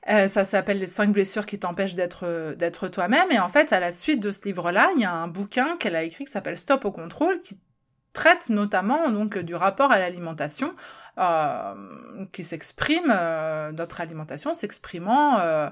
ça 0.29 0.45
s'appelle 0.45 0.79
les 0.79 0.87
cinq 0.87 1.13
blessures 1.13 1.47
qui 1.47 1.59
t'empêchent 1.59 1.95
d'être 1.95 2.55
d'être 2.59 2.89
toi-même 2.89 3.31
et 3.31 3.39
en 3.39 3.49
fait 3.49 3.73
à 3.73 3.81
la 3.81 3.91
suite 3.91 4.21
de 4.21 4.31
ce 4.31 4.45
livre 4.45 4.71
là 4.71 4.91
il 4.97 5.01
y 5.01 5.07
a 5.07 5.13
un 5.15 5.29
bouquin 5.29 5.79
qu'elle 5.79 5.97
a 5.97 6.03
écrit 6.03 6.27
qui 6.27 6.31
s'appelle 6.31 6.59
Stop 6.59 6.85
au 6.85 6.93
contrôle 6.93 7.41
qui 7.41 7.59
traite 8.15 8.49
notamment 8.49 9.11
donc 9.11 9.37
du 9.37 9.55
rapport 9.55 9.93
à 9.93 9.99
l'alimentation 9.99 10.75
euh, 11.19 11.75
qui 12.33 12.43
s'exprime, 12.43 13.13
euh, 13.15 13.71
notre 13.73 14.01
alimentation 14.01 14.55
s'exprimant, 14.55 15.39
euh, 15.41 15.69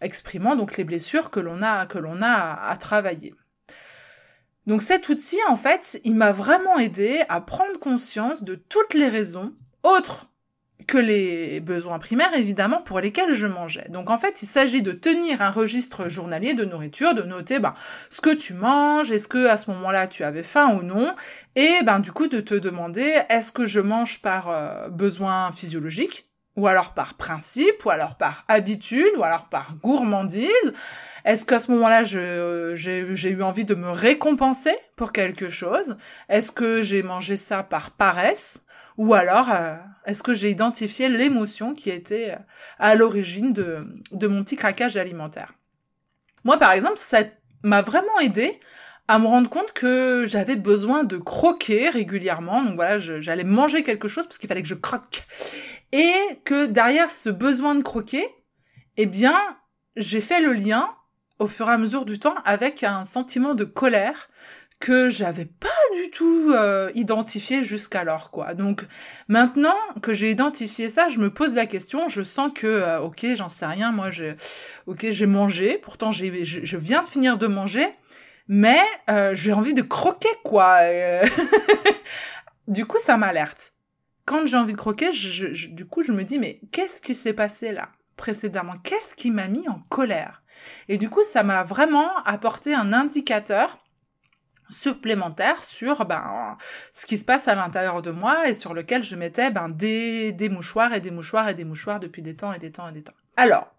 exprimant 0.00 0.54
donc 0.54 0.76
les 0.76 0.84
blessures 0.84 1.30
que 1.30 1.40
l'on 1.40 1.62
a 1.62 1.86
que 1.86 1.98
l'on 1.98 2.20
a 2.20 2.68
à, 2.68 2.76
travailler. 2.76 3.34
Donc 4.66 4.82
cet 4.82 5.08
outil, 5.08 5.38
en 5.48 5.56
fait, 5.56 6.00
il 6.04 6.14
m'a 6.14 6.32
vraiment 6.32 6.78
aidé 6.78 7.24
à 7.28 7.40
prendre 7.40 7.80
conscience 7.80 8.44
de 8.44 8.54
toutes 8.56 8.94
les 8.94 9.08
raisons 9.08 9.54
autres 9.82 10.30
que 10.86 10.98
les 10.98 11.60
besoins 11.60 11.98
primaires, 11.98 12.34
évidemment, 12.34 12.82
pour 12.82 13.00
lesquels 13.00 13.34
je 13.34 13.46
mangeais. 13.46 13.86
Donc 13.90 14.10
en 14.10 14.18
fait, 14.18 14.42
il 14.42 14.46
s'agit 14.46 14.82
de 14.82 14.92
tenir 14.92 15.42
un 15.42 15.50
registre 15.50 16.08
journalier 16.08 16.54
de 16.54 16.64
nourriture, 16.64 17.14
de 17.14 17.22
noter 17.22 17.58
ben, 17.58 17.74
ce 18.08 18.20
que 18.20 18.34
tu 18.34 18.54
manges, 18.54 19.12
est-ce 19.12 19.28
que 19.28 19.46
à 19.46 19.56
ce 19.56 19.70
moment-là 19.70 20.06
tu 20.06 20.24
avais 20.24 20.42
faim 20.42 20.76
ou 20.78 20.82
non, 20.82 21.14
et 21.56 21.82
ben 21.84 22.00
du 22.00 22.12
coup 22.12 22.26
de 22.26 22.40
te 22.40 22.54
demander 22.54 23.22
est-ce 23.28 23.52
que 23.52 23.66
je 23.66 23.80
mange 23.80 24.20
par 24.22 24.48
euh, 24.48 24.88
besoin 24.88 25.52
physiologique, 25.52 26.26
ou 26.56 26.66
alors 26.66 26.94
par 26.94 27.14
principe, 27.14 27.84
ou 27.84 27.90
alors 27.90 28.16
par 28.16 28.44
habitude, 28.48 29.12
ou 29.16 29.24
alors 29.24 29.48
par 29.48 29.74
gourmandise? 29.82 30.74
Est-ce 31.24 31.44
qu'à 31.44 31.58
ce 31.58 31.70
moment-là, 31.72 32.02
j'ai 32.02 33.30
eu 33.30 33.42
envie 33.42 33.64
de 33.64 33.74
me 33.74 33.90
récompenser 33.90 34.74
pour 34.96 35.12
quelque 35.12 35.48
chose? 35.48 35.96
Est-ce 36.28 36.50
que 36.50 36.82
j'ai 36.82 37.02
mangé 37.02 37.36
ça 37.36 37.62
par 37.62 37.90
paresse? 37.90 38.66
Ou 38.96 39.14
alors, 39.14 39.50
euh, 39.50 39.76
est-ce 40.10 40.22
que 40.22 40.34
j'ai 40.34 40.50
identifié 40.50 41.08
l'émotion 41.08 41.74
qui 41.74 41.90
était 41.90 42.32
euh, 42.32 42.42
à 42.78 42.94
l'origine 42.94 43.52
de, 43.52 43.86
de 44.12 44.26
mon 44.26 44.42
petit 44.42 44.56
craquage 44.56 44.96
alimentaire? 44.96 45.54
Moi, 46.44 46.58
par 46.58 46.72
exemple, 46.72 46.96
ça 46.96 47.22
m'a 47.62 47.82
vraiment 47.82 48.18
aidé 48.20 48.58
à 49.06 49.18
me 49.18 49.26
rendre 49.26 49.50
compte 49.50 49.72
que 49.72 50.24
j'avais 50.26 50.56
besoin 50.56 51.04
de 51.04 51.16
croquer 51.16 51.90
régulièrement. 51.90 52.62
Donc 52.62 52.74
voilà, 52.74 52.98
j'allais 52.98 53.44
manger 53.44 53.82
quelque 53.82 54.08
chose 54.08 54.24
parce 54.24 54.38
qu'il 54.38 54.48
fallait 54.48 54.62
que 54.62 54.68
je 54.68 54.74
croque. 54.74 55.26
Et 55.92 56.12
que 56.44 56.66
derrière 56.66 57.10
ce 57.10 57.28
besoin 57.28 57.74
de 57.74 57.82
croquer, 57.82 58.26
eh 58.96 59.06
bien, 59.06 59.38
j'ai 59.96 60.20
fait 60.20 60.40
le 60.40 60.52
lien 60.52 60.88
au 61.38 61.46
fur 61.46 61.68
et 61.68 61.72
à 61.72 61.78
mesure 61.78 62.04
du 62.04 62.18
temps 62.18 62.36
avec 62.44 62.84
un 62.84 63.04
sentiment 63.04 63.54
de 63.54 63.64
colère 63.64 64.28
que 64.80 65.10
j'avais 65.10 65.44
pas 65.44 65.68
du 65.94 66.10
tout 66.10 66.52
euh, 66.52 66.90
identifié 66.94 67.62
jusqu'alors 67.62 68.30
quoi. 68.30 68.54
Donc 68.54 68.86
maintenant 69.28 69.76
que 70.02 70.14
j'ai 70.14 70.30
identifié 70.30 70.88
ça, 70.88 71.08
je 71.08 71.18
me 71.18 71.30
pose 71.30 71.54
la 71.54 71.66
question, 71.66 72.08
je 72.08 72.22
sens 72.22 72.50
que 72.54 72.66
euh, 72.66 73.00
OK, 73.00 73.26
j'en 73.36 73.48
sais 73.48 73.66
rien, 73.66 73.92
moi 73.92 74.10
j'ai 74.10 74.34
OK, 74.86 75.06
j'ai 75.10 75.26
mangé, 75.26 75.76
pourtant 75.78 76.10
j'ai 76.10 76.44
je, 76.44 76.76
viens 76.78 77.02
de 77.02 77.08
finir 77.08 77.36
de 77.36 77.46
manger, 77.46 77.86
mais 78.48 78.80
euh, 79.10 79.34
j'ai 79.34 79.52
envie 79.52 79.74
de 79.74 79.82
croquer 79.82 80.30
quoi. 80.44 80.78
du 82.68 82.86
coup, 82.86 82.98
ça 82.98 83.18
m'alerte. 83.18 83.74
Quand 84.24 84.46
j'ai 84.46 84.56
envie 84.56 84.72
de 84.72 84.78
croquer, 84.78 85.12
je, 85.12 85.68
du 85.68 85.84
coup, 85.86 86.02
je 86.02 86.12
me 86.12 86.24
dis 86.24 86.38
mais 86.38 86.60
qu'est-ce 86.72 87.02
qui 87.02 87.14
s'est 87.14 87.34
passé 87.34 87.72
là 87.72 87.90
précédemment? 88.16 88.74
Qu'est-ce 88.82 89.14
qui 89.14 89.30
m'a 89.30 89.48
mis 89.48 89.68
en 89.68 89.80
colère? 89.90 90.42
Et 90.88 90.96
du 90.96 91.10
coup, 91.10 91.22
ça 91.22 91.42
m'a 91.42 91.64
vraiment 91.64 92.10
apporté 92.24 92.74
un 92.74 92.92
indicateur 92.92 93.78
supplémentaire 94.70 95.62
sur 95.64 96.04
ben, 96.06 96.56
ce 96.92 97.06
qui 97.06 97.18
se 97.18 97.24
passe 97.24 97.48
à 97.48 97.54
l'intérieur 97.54 98.02
de 98.02 98.10
moi 98.10 98.48
et 98.48 98.54
sur 98.54 98.74
lequel 98.74 99.02
je 99.02 99.16
mettais 99.16 99.50
ben, 99.50 99.68
des, 99.68 100.32
des 100.32 100.48
mouchoirs 100.48 100.94
et 100.94 101.00
des 101.00 101.10
mouchoirs 101.10 101.48
et 101.48 101.54
des 101.54 101.64
mouchoirs 101.64 102.00
depuis 102.00 102.22
des 102.22 102.36
temps 102.36 102.52
et 102.52 102.58
des 102.58 102.72
temps 102.72 102.88
et 102.88 102.92
des 102.92 103.02
temps. 103.02 103.14
Alors, 103.36 103.74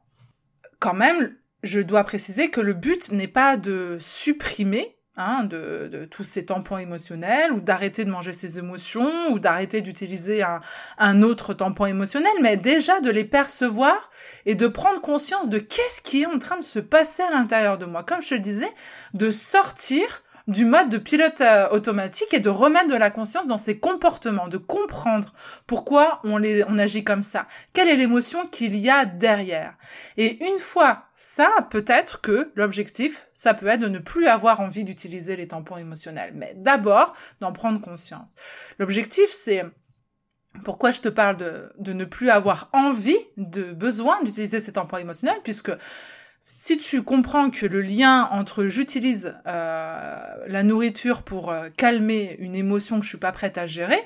quand 0.79 0.93
même, 0.93 1.35
je 1.63 1.79
dois 1.79 2.03
préciser 2.03 2.49
que 2.49 2.61
le 2.61 2.73
but 2.73 3.11
n'est 3.11 3.27
pas 3.27 3.57
de 3.57 3.97
supprimer 3.99 4.97
hein, 5.15 5.43
de, 5.43 5.89
de, 5.91 6.05
tous 6.05 6.23
ces 6.23 6.45
tampons 6.45 6.77
émotionnels 6.77 7.51
ou 7.51 7.61
d'arrêter 7.61 8.05
de 8.05 8.09
manger 8.09 8.33
ses 8.33 8.57
émotions 8.57 9.29
ou 9.31 9.39
d'arrêter 9.39 9.81
d'utiliser 9.81 10.41
un, 10.41 10.61
un 10.97 11.21
autre 11.21 11.53
tampon 11.53 11.85
émotionnel, 11.85 12.31
mais 12.41 12.57
déjà 12.57 12.99
de 13.01 13.09
les 13.09 13.25
percevoir 13.25 14.09
et 14.45 14.55
de 14.55 14.67
prendre 14.67 15.01
conscience 15.01 15.49
de 15.49 15.59
qu'est-ce 15.59 16.01
qui 16.01 16.23
est 16.23 16.27
en 16.27 16.39
train 16.39 16.57
de 16.57 16.63
se 16.63 16.79
passer 16.79 17.23
à 17.23 17.31
l'intérieur 17.31 17.77
de 17.77 17.85
moi. 17.85 18.03
Comme 18.03 18.21
je 18.21 18.29
te 18.29 18.33
le 18.35 18.39
disais, 18.39 18.71
de 19.13 19.29
sortir 19.29 20.23
du 20.47 20.65
mode 20.65 20.89
de 20.89 20.97
pilote 20.97 21.41
euh, 21.41 21.69
automatique 21.69 22.33
et 22.33 22.39
de 22.39 22.49
remettre 22.49 22.87
de 22.87 22.95
la 22.95 23.09
conscience 23.09 23.47
dans 23.47 23.57
ses 23.57 23.79
comportements, 23.79 24.47
de 24.47 24.57
comprendre 24.57 25.33
pourquoi 25.67 26.19
on, 26.23 26.37
les, 26.37 26.63
on 26.65 26.77
agit 26.77 27.03
comme 27.03 27.21
ça, 27.21 27.47
quelle 27.73 27.87
est 27.87 27.95
l'émotion 27.95 28.47
qu'il 28.47 28.75
y 28.75 28.89
a 28.89 29.05
derrière? 29.05 29.75
Et 30.17 30.43
une 30.45 30.59
fois 30.59 31.05
ça, 31.15 31.51
peut-être 31.69 32.21
que 32.21 32.51
l'objectif, 32.55 33.27
ça 33.33 33.53
peut 33.53 33.67
être 33.67 33.81
de 33.81 33.87
ne 33.87 33.99
plus 33.99 34.27
avoir 34.27 34.59
envie 34.59 34.83
d'utiliser 34.83 35.35
les 35.35 35.47
tampons 35.47 35.77
émotionnels, 35.77 36.33
mais 36.35 36.53
d'abord 36.55 37.13
d'en 37.41 37.51
prendre 37.51 37.79
conscience. 37.79 38.35
L'objectif, 38.79 39.29
c'est 39.29 39.63
pourquoi 40.65 40.89
je 40.89 41.01
te 41.01 41.09
parle 41.09 41.37
de, 41.37 41.71
de 41.77 41.93
ne 41.93 42.05
plus 42.05 42.31
avoir 42.31 42.69
envie, 42.73 43.19
de 43.37 43.71
besoin 43.71 44.21
d'utiliser 44.23 44.59
ces 44.59 44.73
tampons 44.73 44.97
émotionnels, 44.97 45.39
puisque 45.43 45.71
si 46.63 46.77
tu 46.77 47.01
comprends 47.01 47.49
que 47.49 47.65
le 47.65 47.81
lien 47.81 48.29
entre 48.29 48.67
j'utilise 48.67 49.35
euh, 49.47 50.19
la 50.45 50.61
nourriture 50.61 51.23
pour 51.23 51.49
euh, 51.49 51.69
calmer 51.75 52.35
une 52.37 52.53
émotion 52.53 52.99
que 52.99 53.03
je 53.03 53.09
suis 53.09 53.17
pas 53.17 53.31
prête 53.31 53.57
à 53.57 53.65
gérer, 53.65 53.99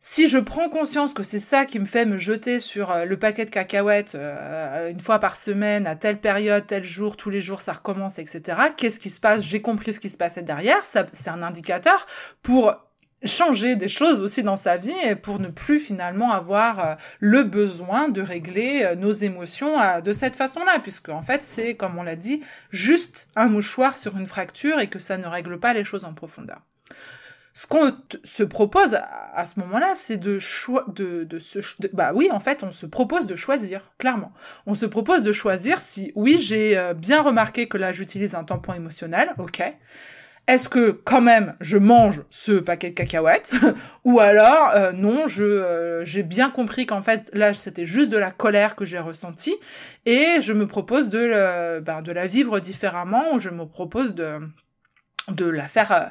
si 0.00 0.28
je 0.28 0.38
prends 0.38 0.68
conscience 0.68 1.14
que 1.14 1.22
c'est 1.22 1.38
ça 1.38 1.64
qui 1.64 1.78
me 1.78 1.84
fait 1.84 2.06
me 2.06 2.18
jeter 2.18 2.58
sur 2.58 2.90
euh, 2.90 3.04
le 3.04 3.16
paquet 3.20 3.44
de 3.44 3.50
cacahuètes 3.50 4.18
une 4.90 4.98
fois 4.98 5.20
par 5.20 5.36
semaine, 5.36 5.86
à 5.86 5.94
telle 5.94 6.18
période, 6.18 6.66
tel 6.66 6.82
jour, 6.82 7.16
tous 7.16 7.30
les 7.30 7.40
jours, 7.40 7.60
ça 7.60 7.74
recommence, 7.74 8.18
etc. 8.18 8.58
Qu'est-ce 8.76 8.98
qui 8.98 9.08
se 9.08 9.20
passe? 9.20 9.44
J'ai 9.44 9.62
compris 9.62 9.92
ce 9.92 10.00
qui 10.00 10.10
se 10.10 10.16
passait 10.16 10.42
derrière. 10.42 10.82
Ça, 10.82 11.06
c'est 11.12 11.30
un 11.30 11.44
indicateur 11.44 12.04
pour 12.42 12.74
changer 13.24 13.76
des 13.76 13.88
choses 13.88 14.20
aussi 14.20 14.42
dans 14.42 14.56
sa 14.56 14.76
vie 14.76 14.92
pour 15.22 15.38
ne 15.38 15.48
plus 15.48 15.78
finalement 15.78 16.32
avoir 16.32 16.78
euh, 16.80 16.94
le 17.20 17.42
besoin 17.42 18.08
de 18.08 18.20
régler 18.20 18.82
euh, 18.84 18.94
nos 18.96 19.12
émotions 19.12 19.80
euh, 19.80 20.00
de 20.00 20.12
cette 20.12 20.36
façon-là, 20.36 20.78
puisque 20.80 21.08
en 21.08 21.22
fait 21.22 21.44
c'est, 21.44 21.74
comme 21.74 21.98
on 21.98 22.02
l'a 22.02 22.16
dit, 22.16 22.42
juste 22.70 23.30
un 23.36 23.48
mouchoir 23.48 23.96
sur 23.96 24.16
une 24.16 24.26
fracture 24.26 24.80
et 24.80 24.88
que 24.88 24.98
ça 24.98 25.16
ne 25.18 25.26
règle 25.26 25.58
pas 25.58 25.72
les 25.72 25.84
choses 25.84 26.04
en 26.04 26.14
profondeur. 26.14 26.60
Ce 27.56 27.68
qu'on 27.68 27.92
se 28.24 28.42
propose 28.42 28.96
à, 28.96 29.46
ce 29.46 29.60
moment-là, 29.60 29.92
c'est 29.94 30.16
de, 30.16 30.40
se, 30.40 30.72
bah 31.92 32.10
oui, 32.12 32.28
en 32.32 32.40
fait, 32.40 32.64
on 32.64 32.72
se 32.72 32.84
propose 32.84 33.26
de 33.26 33.36
choisir, 33.36 33.92
clairement. 33.96 34.32
On 34.66 34.74
se 34.74 34.86
propose 34.86 35.22
de 35.22 35.30
choisir 35.30 35.80
si, 35.80 36.10
oui, 36.16 36.38
j'ai 36.40 36.92
bien 36.96 37.22
remarqué 37.22 37.68
que 37.68 37.78
là, 37.78 37.92
j'utilise 37.92 38.34
un 38.34 38.42
tampon 38.42 38.72
émotionnel, 38.72 39.34
ok. 39.38 39.62
Est-ce 40.46 40.68
que 40.68 40.90
quand 40.90 41.22
même 41.22 41.54
je 41.60 41.78
mange 41.78 42.22
ce 42.28 42.52
paquet 42.52 42.90
de 42.90 42.94
cacahuètes 42.94 43.54
ou 44.04 44.20
alors 44.20 44.70
euh, 44.74 44.92
non, 44.92 45.26
je 45.26 45.44
euh, 45.44 46.04
j'ai 46.04 46.22
bien 46.22 46.50
compris 46.50 46.84
qu'en 46.84 47.00
fait 47.00 47.30
là 47.32 47.54
c'était 47.54 47.86
juste 47.86 48.10
de 48.10 48.18
la 48.18 48.30
colère 48.30 48.76
que 48.76 48.84
j'ai 48.84 48.98
ressentie 48.98 49.56
et 50.04 50.40
je 50.40 50.52
me 50.52 50.66
propose 50.66 51.08
de 51.08 51.80
ben, 51.80 52.02
de 52.02 52.12
la 52.12 52.26
vivre 52.26 52.60
différemment 52.60 53.32
ou 53.32 53.38
je 53.38 53.48
me 53.48 53.64
propose 53.64 54.14
de 54.14 54.40
de 55.28 55.46
la 55.46 55.64
faire 55.64 55.92
euh, 55.92 56.06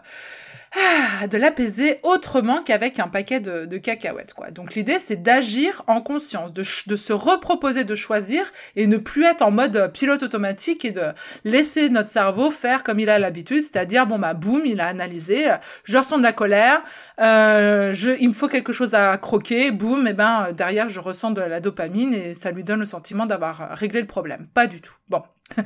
ah, 0.75 1.27
de 1.27 1.38
l'apaiser 1.38 1.99
autrement 2.03 2.63
qu'avec 2.63 2.99
un 2.99 3.07
paquet 3.07 3.39
de, 3.39 3.77
cacahuètes, 3.77 4.33
quoi. 4.33 4.49
Donc 4.49 4.73
l'idée, 4.73 4.97
c'est 4.97 5.21
d'agir 5.21 5.83
en 5.88 6.01
conscience, 6.01 6.51
de, 6.51 6.63
de, 6.88 6.95
se 6.95 7.13
reproposer 7.13 7.83
de 7.83 7.95
choisir 7.95 8.51
et 8.75 8.88
ne 8.88 8.97
plus 8.97 9.25
être 9.25 9.43
en 9.43 9.51
mode 9.51 9.91
pilote 9.93 10.23
automatique 10.23 10.86
et 10.86 10.91
de 10.91 11.03
laisser 11.43 11.89
notre 11.89 12.09
cerveau 12.09 12.49
faire 12.49 12.83
comme 12.83 12.99
il 12.99 13.09
a 13.09 13.19
l'habitude, 13.19 13.63
c'est-à-dire 13.63 14.07
bon 14.07 14.17
bah 14.17 14.33
boum, 14.33 14.65
il 14.65 14.81
a 14.81 14.88
analysé, 14.88 15.51
je 15.83 15.97
ressens 15.97 16.17
de 16.17 16.23
la 16.23 16.33
colère, 16.33 16.81
euh, 17.21 17.93
je, 17.93 18.12
il 18.19 18.29
me 18.29 18.33
faut 18.33 18.47
quelque 18.47 18.73
chose 18.73 18.95
à 18.95 19.17
croquer, 19.17 19.71
boum, 19.71 20.07
et 20.07 20.13
ben 20.13 20.53
derrière 20.53 20.89
je 20.89 20.99
ressens 20.99 21.31
de 21.31 21.41
la 21.41 21.59
dopamine 21.59 22.13
et 22.13 22.33
ça 22.33 22.51
lui 22.51 22.63
donne 22.63 22.79
le 22.79 22.86
sentiment 22.86 23.25
d'avoir 23.25 23.77
réglé 23.77 24.01
le 24.01 24.07
problème. 24.07 24.47
Pas 24.53 24.67
du 24.67 24.81
tout. 24.81 24.95
Bon. 25.09 25.23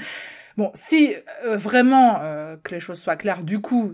Bon, 0.58 0.72
si 0.74 1.14
euh, 1.46 1.56
vraiment 1.56 2.20
euh, 2.24 2.58
que 2.64 2.74
les 2.74 2.80
choses 2.80 3.00
soient 3.00 3.16
claires, 3.16 3.44
du 3.44 3.62
coup, 3.62 3.94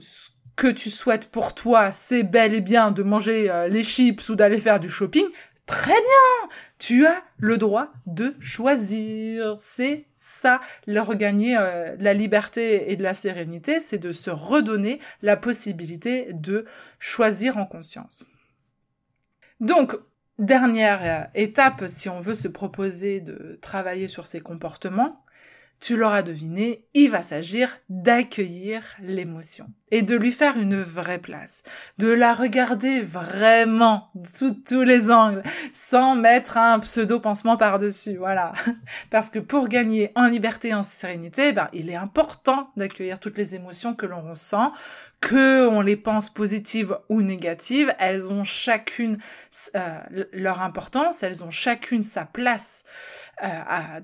que 0.56 0.68
tu 0.68 0.90
souhaites 0.90 1.30
pour 1.30 1.56
toi, 1.56 1.92
c'est 1.92 2.24
bel 2.24 2.54
et 2.54 2.62
bien 2.62 2.92
de 2.92 3.04
manger 3.04 3.50
euh, 3.50 3.68
les 3.68 3.84
chips 3.84 4.30
ou 4.30 4.36
d'aller 4.36 4.60
faire 4.60 4.80
du 4.80 4.90
shopping, 4.90 5.26
très 5.66 5.92
bien 5.92 6.50
Tu 6.78 7.06
as 7.06 7.24
le 7.38 7.58
droit 7.58 7.92
de 8.06 8.36
choisir. 8.40 9.56
C'est 9.58 10.08
ça, 10.16 10.60
leur 10.86 11.08
regagner 11.08 11.58
euh, 11.58 11.96
la 12.00 12.14
liberté 12.14 12.92
et 12.92 12.96
de 12.96 13.04
la 13.04 13.14
sérénité, 13.14 13.80
c'est 13.80 13.98
de 13.98 14.12
se 14.12 14.30
redonner 14.30 15.00
la 15.22 15.38
possibilité 15.38 16.28
de 16.34 16.66
choisir 17.00 17.58
en 17.58 17.66
conscience. 17.66 18.28
Donc, 19.60 19.98
dernière 20.40 21.02
euh, 21.04 21.28
étape, 21.36 21.86
si 21.88 22.10
on 22.10 22.20
veut 22.20 22.36
se 22.36 22.48
proposer 22.48 23.22
de 23.22 23.58
travailler 23.62 24.08
sur 24.08 24.28
ces 24.28 24.42
comportements, 24.42 25.23
tu 25.84 25.98
l'auras 25.98 26.22
deviné, 26.22 26.86
il 26.94 27.12
va 27.12 27.22
s'agir 27.22 27.78
d'accueillir 27.90 28.84
l'émotion 29.02 29.68
et 29.92 30.02
de 30.02 30.16
lui 30.16 30.32
faire 30.32 30.58
une 30.58 30.78
vraie 30.78 31.20
place, 31.20 31.64
de 31.98 32.08
la 32.08 32.34
regarder 32.34 33.02
vraiment 33.02 34.10
sous 34.32 34.52
tous 34.52 34.84
les 34.84 35.12
angles, 35.12 35.44
sans 35.74 36.16
mettre 36.16 36.58
un 36.58 36.80
pseudo 36.80 37.20
pansement 37.20 37.58
par-dessus, 37.58 38.16
voilà. 38.16 38.54
Parce 39.12 39.30
que 39.30 39.40
pour 39.40 39.68
gagner 39.68 40.14
en 40.16 40.28
liberté 40.28 40.70
et 40.70 40.74
en 40.74 40.84
sérénité, 40.84 41.52
ben, 41.52 41.68
il 41.74 41.90
est 41.90 41.96
important 41.96 42.72
d'accueillir 42.78 43.20
toutes 43.20 43.38
les 43.38 43.54
émotions 43.54 43.94
que 43.94 44.06
l'on 44.06 44.22
ressent, 44.22 44.72
que 45.24 45.68
on 45.68 45.82
les 45.82 45.96
pense 45.96 46.30
positives 46.30 46.98
ou 47.08 47.22
négatives, 47.22 47.96
elles 47.98 48.30
ont 48.30 48.44
chacune 48.44 49.18
euh, 49.76 50.00
leur 50.34 50.62
importance, 50.62 51.24
elles 51.24 51.44
ont 51.44 51.52
chacune 51.52 52.04
sa 52.04 52.26
place 52.26 52.84
euh, 53.42 53.48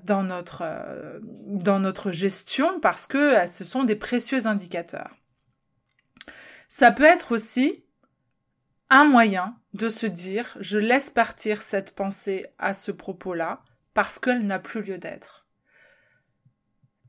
dans 0.04 0.22
notre 0.22 0.62
euh, 0.64 1.20
dans 1.22 1.78
notre 1.78 2.10
gestion 2.10 2.80
parce 2.80 3.06
que 3.06 3.46
ce 3.46 3.64
sont 3.64 3.84
des 3.84 3.96
précieux 3.96 4.46
indicateurs. 4.46 5.14
Ça 6.68 6.90
peut 6.90 7.04
être 7.04 7.32
aussi 7.32 7.84
un 8.88 9.04
moyen 9.04 9.56
de 9.74 9.88
se 9.88 10.06
dire 10.06 10.56
je 10.60 10.78
laisse 10.78 11.10
partir 11.10 11.60
cette 11.60 11.94
pensée 11.94 12.46
à 12.58 12.72
ce 12.72 12.92
propos-là 12.92 13.62
parce 13.92 14.18
qu'elle 14.18 14.46
n'a 14.46 14.58
plus 14.58 14.82
lieu 14.82 14.98
d'être. 14.98 15.46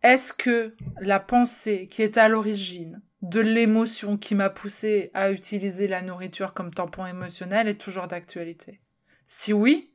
Est-ce 0.04 0.34
que 0.34 0.76
la 1.00 1.20
pensée 1.20 1.88
qui 1.88 2.02
est 2.02 2.18
à 2.18 2.28
l'origine 2.28 3.02
de 3.22 3.40
l'émotion 3.40 4.18
qui 4.18 4.36
m'a 4.36 4.50
poussé 4.50 5.12
à 5.14 5.32
utiliser 5.32 5.88
la 5.88 6.02
nourriture 6.02 6.54
comme 6.54 6.74
tampon 6.74 7.06
émotionnel 7.06 7.68
est 7.68 7.80
toujours 7.80 8.08
d'actualité 8.08 8.80
Si 9.28 9.54
oui, 9.54 9.92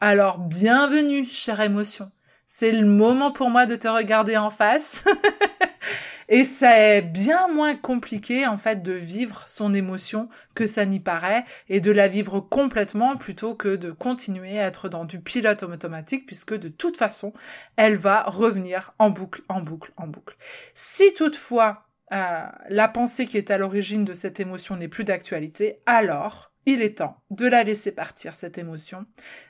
alors 0.00 0.38
bienvenue, 0.38 1.24
chère 1.24 1.60
émotion. 1.60 2.10
C'est 2.46 2.72
le 2.72 2.86
moment 2.86 3.32
pour 3.32 3.50
moi 3.50 3.66
de 3.66 3.76
te 3.76 3.88
regarder 3.88 4.36
en 4.36 4.50
face. 4.50 5.04
Et 6.30 6.44
c'est 6.44 7.00
bien 7.00 7.48
moins 7.48 7.74
compliqué, 7.74 8.46
en 8.46 8.58
fait, 8.58 8.82
de 8.82 8.92
vivre 8.92 9.44
son 9.46 9.72
émotion 9.72 10.28
que 10.54 10.66
ça 10.66 10.84
n'y 10.84 11.00
paraît 11.00 11.46
et 11.70 11.80
de 11.80 11.90
la 11.90 12.06
vivre 12.06 12.40
complètement 12.40 13.16
plutôt 13.16 13.54
que 13.54 13.76
de 13.76 13.90
continuer 13.90 14.60
à 14.60 14.66
être 14.66 14.90
dans 14.90 15.06
du 15.06 15.20
pilote 15.20 15.62
automatique 15.62 16.26
puisque 16.26 16.54
de 16.54 16.68
toute 16.68 16.98
façon, 16.98 17.32
elle 17.76 17.96
va 17.96 18.24
revenir 18.24 18.92
en 18.98 19.08
boucle, 19.08 19.40
en 19.48 19.62
boucle, 19.62 19.90
en 19.96 20.06
boucle. 20.06 20.36
Si 20.74 21.14
toutefois, 21.14 21.87
euh, 22.12 22.46
la 22.68 22.88
pensée 22.88 23.26
qui 23.26 23.36
est 23.36 23.50
à 23.50 23.58
l'origine 23.58 24.04
de 24.04 24.12
cette 24.12 24.40
émotion 24.40 24.76
n'est 24.76 24.88
plus 24.88 25.04
d'actualité, 25.04 25.80
alors 25.86 26.52
il 26.66 26.82
est 26.82 26.98
temps 26.98 27.22
de 27.30 27.46
la 27.46 27.64
laisser 27.64 27.92
partir, 27.92 28.36
cette 28.36 28.58
émotion, 28.58 29.06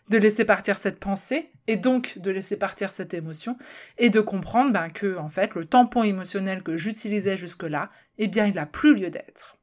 de 0.09 0.19
laisser 0.19 0.45
partir 0.45 0.79
cette 0.79 1.01
pensée, 1.01 1.51
et 1.67 1.77
donc 1.77 2.19
de 2.19 2.31
laisser 2.31 2.57
partir 2.57 2.93
cette 2.93 3.15
émotion, 3.15 3.57
et 3.99 4.11
de 4.11 4.21
comprendre 4.21 4.73
ben, 4.73 4.89
que, 4.89 5.17
en 5.17 5.29
fait, 5.29 5.55
le 5.55 5.65
tampon 5.67 6.05
émotionnel 6.05 6.63
que 6.63 6.77
j'utilisais 6.77 7.37
jusque-là, 7.37 7.91
eh 8.19 8.29
bien, 8.29 8.47
il 8.47 8.55
n'a 8.55 8.67
plus 8.67 8.95
lieu 8.95 9.11
d'être. 9.11 9.58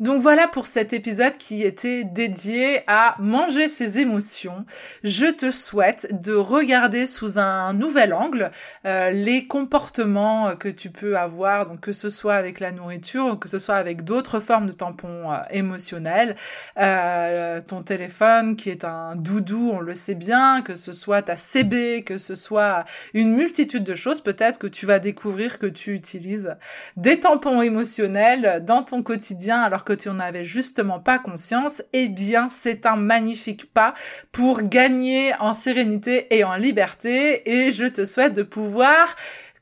Donc 0.00 0.22
voilà 0.22 0.46
pour 0.46 0.68
cet 0.68 0.92
épisode 0.92 1.36
qui 1.38 1.64
était 1.64 2.04
dédié 2.04 2.82
à 2.86 3.16
manger 3.18 3.66
ses 3.66 3.98
émotions. 3.98 4.64
Je 5.02 5.26
te 5.26 5.50
souhaite 5.50 6.22
de 6.22 6.34
regarder 6.34 7.08
sous 7.08 7.36
un 7.36 7.74
nouvel 7.74 8.14
angle 8.14 8.52
euh, 8.86 9.10
les 9.10 9.48
comportements 9.48 10.54
que 10.54 10.68
tu 10.68 10.90
peux 10.90 11.18
avoir, 11.18 11.68
donc 11.68 11.80
que 11.80 11.90
ce 11.90 12.10
soit 12.10 12.36
avec 12.36 12.60
la 12.60 12.70
nourriture 12.70 13.26
ou 13.26 13.36
que 13.36 13.48
ce 13.48 13.58
soit 13.58 13.74
avec 13.74 14.04
d'autres 14.04 14.38
formes 14.38 14.68
de 14.68 14.72
tampons 14.72 15.32
euh, 15.32 15.38
émotionnels. 15.50 16.36
Euh, 16.76 17.60
ton 17.60 17.82
téléphone 17.82 18.54
qui 18.54 18.70
est 18.70 18.84
un 18.84 19.16
doudou, 19.16 19.72
on 19.72 19.80
le 19.80 19.94
sait 19.94 20.14
bien, 20.14 20.62
que 20.62 20.76
ce 20.76 20.92
soit 20.92 21.22
ta 21.22 21.34
CB, 21.34 22.04
que 22.04 22.18
ce 22.18 22.36
soit 22.36 22.84
une 23.14 23.34
multitude 23.34 23.82
de 23.82 23.96
choses, 23.96 24.20
peut-être 24.20 24.60
que 24.60 24.68
tu 24.68 24.86
vas 24.86 25.00
découvrir 25.00 25.58
que 25.58 25.66
tu 25.66 25.92
utilises 25.92 26.54
des 26.96 27.18
tampons 27.18 27.62
émotionnels 27.62 28.62
dans 28.64 28.84
ton 28.84 29.02
quotidien 29.02 29.60
alors 29.60 29.86
que 29.88 29.94
tu 29.94 30.10
n'en 30.10 30.18
avais 30.18 30.44
justement 30.44 31.00
pas 31.00 31.18
conscience, 31.18 31.82
eh 31.94 32.08
bien 32.08 32.50
c'est 32.50 32.84
un 32.84 32.96
magnifique 32.96 33.72
pas 33.72 33.94
pour 34.32 34.60
gagner 34.62 35.32
en 35.40 35.54
sérénité 35.54 36.26
et 36.36 36.44
en 36.44 36.56
liberté 36.56 37.50
et 37.50 37.72
je 37.72 37.86
te 37.86 38.04
souhaite 38.04 38.34
de 38.34 38.42
pouvoir 38.42 39.16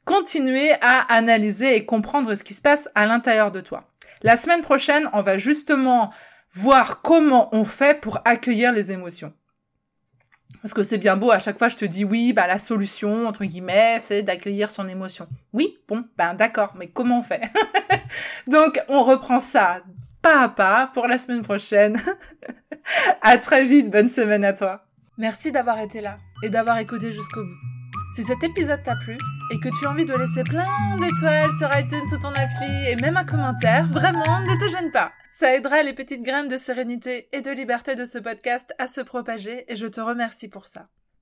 continuer 0.04 0.72
à 0.80 1.02
analyser 1.14 1.76
et 1.76 1.86
comprendre 1.86 2.34
ce 2.34 2.42
qui 2.42 2.54
se 2.54 2.62
passe 2.62 2.88
à 2.96 3.06
l'intérieur 3.06 3.52
de 3.52 3.60
toi. 3.60 3.84
La 4.22 4.34
semaine 4.34 4.62
prochaine, 4.62 5.08
on 5.12 5.22
va 5.22 5.38
justement 5.38 6.12
voir 6.52 7.02
comment 7.02 7.48
on 7.54 7.64
fait 7.64 8.00
pour 8.00 8.18
accueillir 8.24 8.72
les 8.72 8.90
émotions. 8.90 9.32
Parce 10.60 10.74
que 10.74 10.82
c'est 10.82 10.98
bien 10.98 11.16
beau, 11.16 11.30
à 11.30 11.38
chaque 11.38 11.58
fois 11.58 11.68
je 11.68 11.76
te 11.76 11.84
dis 11.84 12.04
oui, 12.04 12.32
bah 12.32 12.48
la 12.48 12.58
solution, 12.58 13.28
entre 13.28 13.44
guillemets, 13.44 13.98
c'est 14.00 14.24
d'accueillir 14.24 14.72
son 14.72 14.88
émotion. 14.88 15.28
Oui, 15.52 15.78
bon, 15.86 16.04
ben 16.18 16.34
d'accord, 16.34 16.74
mais 16.76 16.88
comment 16.88 17.20
on 17.20 17.22
fait? 17.22 17.42
Donc 18.48 18.82
on 18.88 19.04
reprend 19.04 19.38
ça 19.38 19.82
à 20.30 20.48
pas 20.48 20.90
pour 20.92 21.06
la 21.06 21.18
semaine 21.18 21.42
prochaine. 21.42 22.00
à 23.22 23.38
très 23.38 23.64
vite, 23.64 23.90
bonne 23.90 24.08
semaine 24.08 24.44
à 24.44 24.52
toi. 24.52 24.84
Merci 25.18 25.52
d'avoir 25.52 25.78
été 25.78 26.00
là 26.00 26.18
et 26.42 26.50
d'avoir 26.50 26.78
écouté 26.78 27.12
jusqu'au 27.12 27.42
bout. 27.42 27.76
Si 28.14 28.22
cet 28.22 28.42
épisode 28.44 28.82
t'a 28.82 28.96
plu 28.96 29.18
et 29.50 29.58
que 29.58 29.68
tu 29.68 29.86
as 29.86 29.90
envie 29.90 30.04
de 30.04 30.14
laisser 30.14 30.44
plein 30.44 30.96
d'étoiles 30.98 31.50
sur 31.58 31.68
iTunes 31.76 32.06
sous 32.08 32.18
ton 32.18 32.30
appli 32.30 32.88
et 32.88 32.96
même 32.96 33.16
un 33.16 33.24
commentaire, 33.24 33.84
vraiment, 33.86 34.40
ne 34.40 34.58
te 34.58 34.68
gêne 34.68 34.90
pas. 34.90 35.12
Ça 35.28 35.54
aidera 35.54 35.82
les 35.82 35.92
petites 35.92 36.22
graines 36.22 36.48
de 36.48 36.56
sérénité 36.56 37.28
et 37.32 37.42
de 37.42 37.50
liberté 37.50 37.94
de 37.94 38.04
ce 38.04 38.18
podcast 38.18 38.72
à 38.78 38.86
se 38.86 39.00
propager 39.00 39.70
et 39.70 39.76
je 39.76 39.86
te 39.86 40.00
remercie 40.00 40.48
pour 40.48 40.66
ça. 40.66 40.88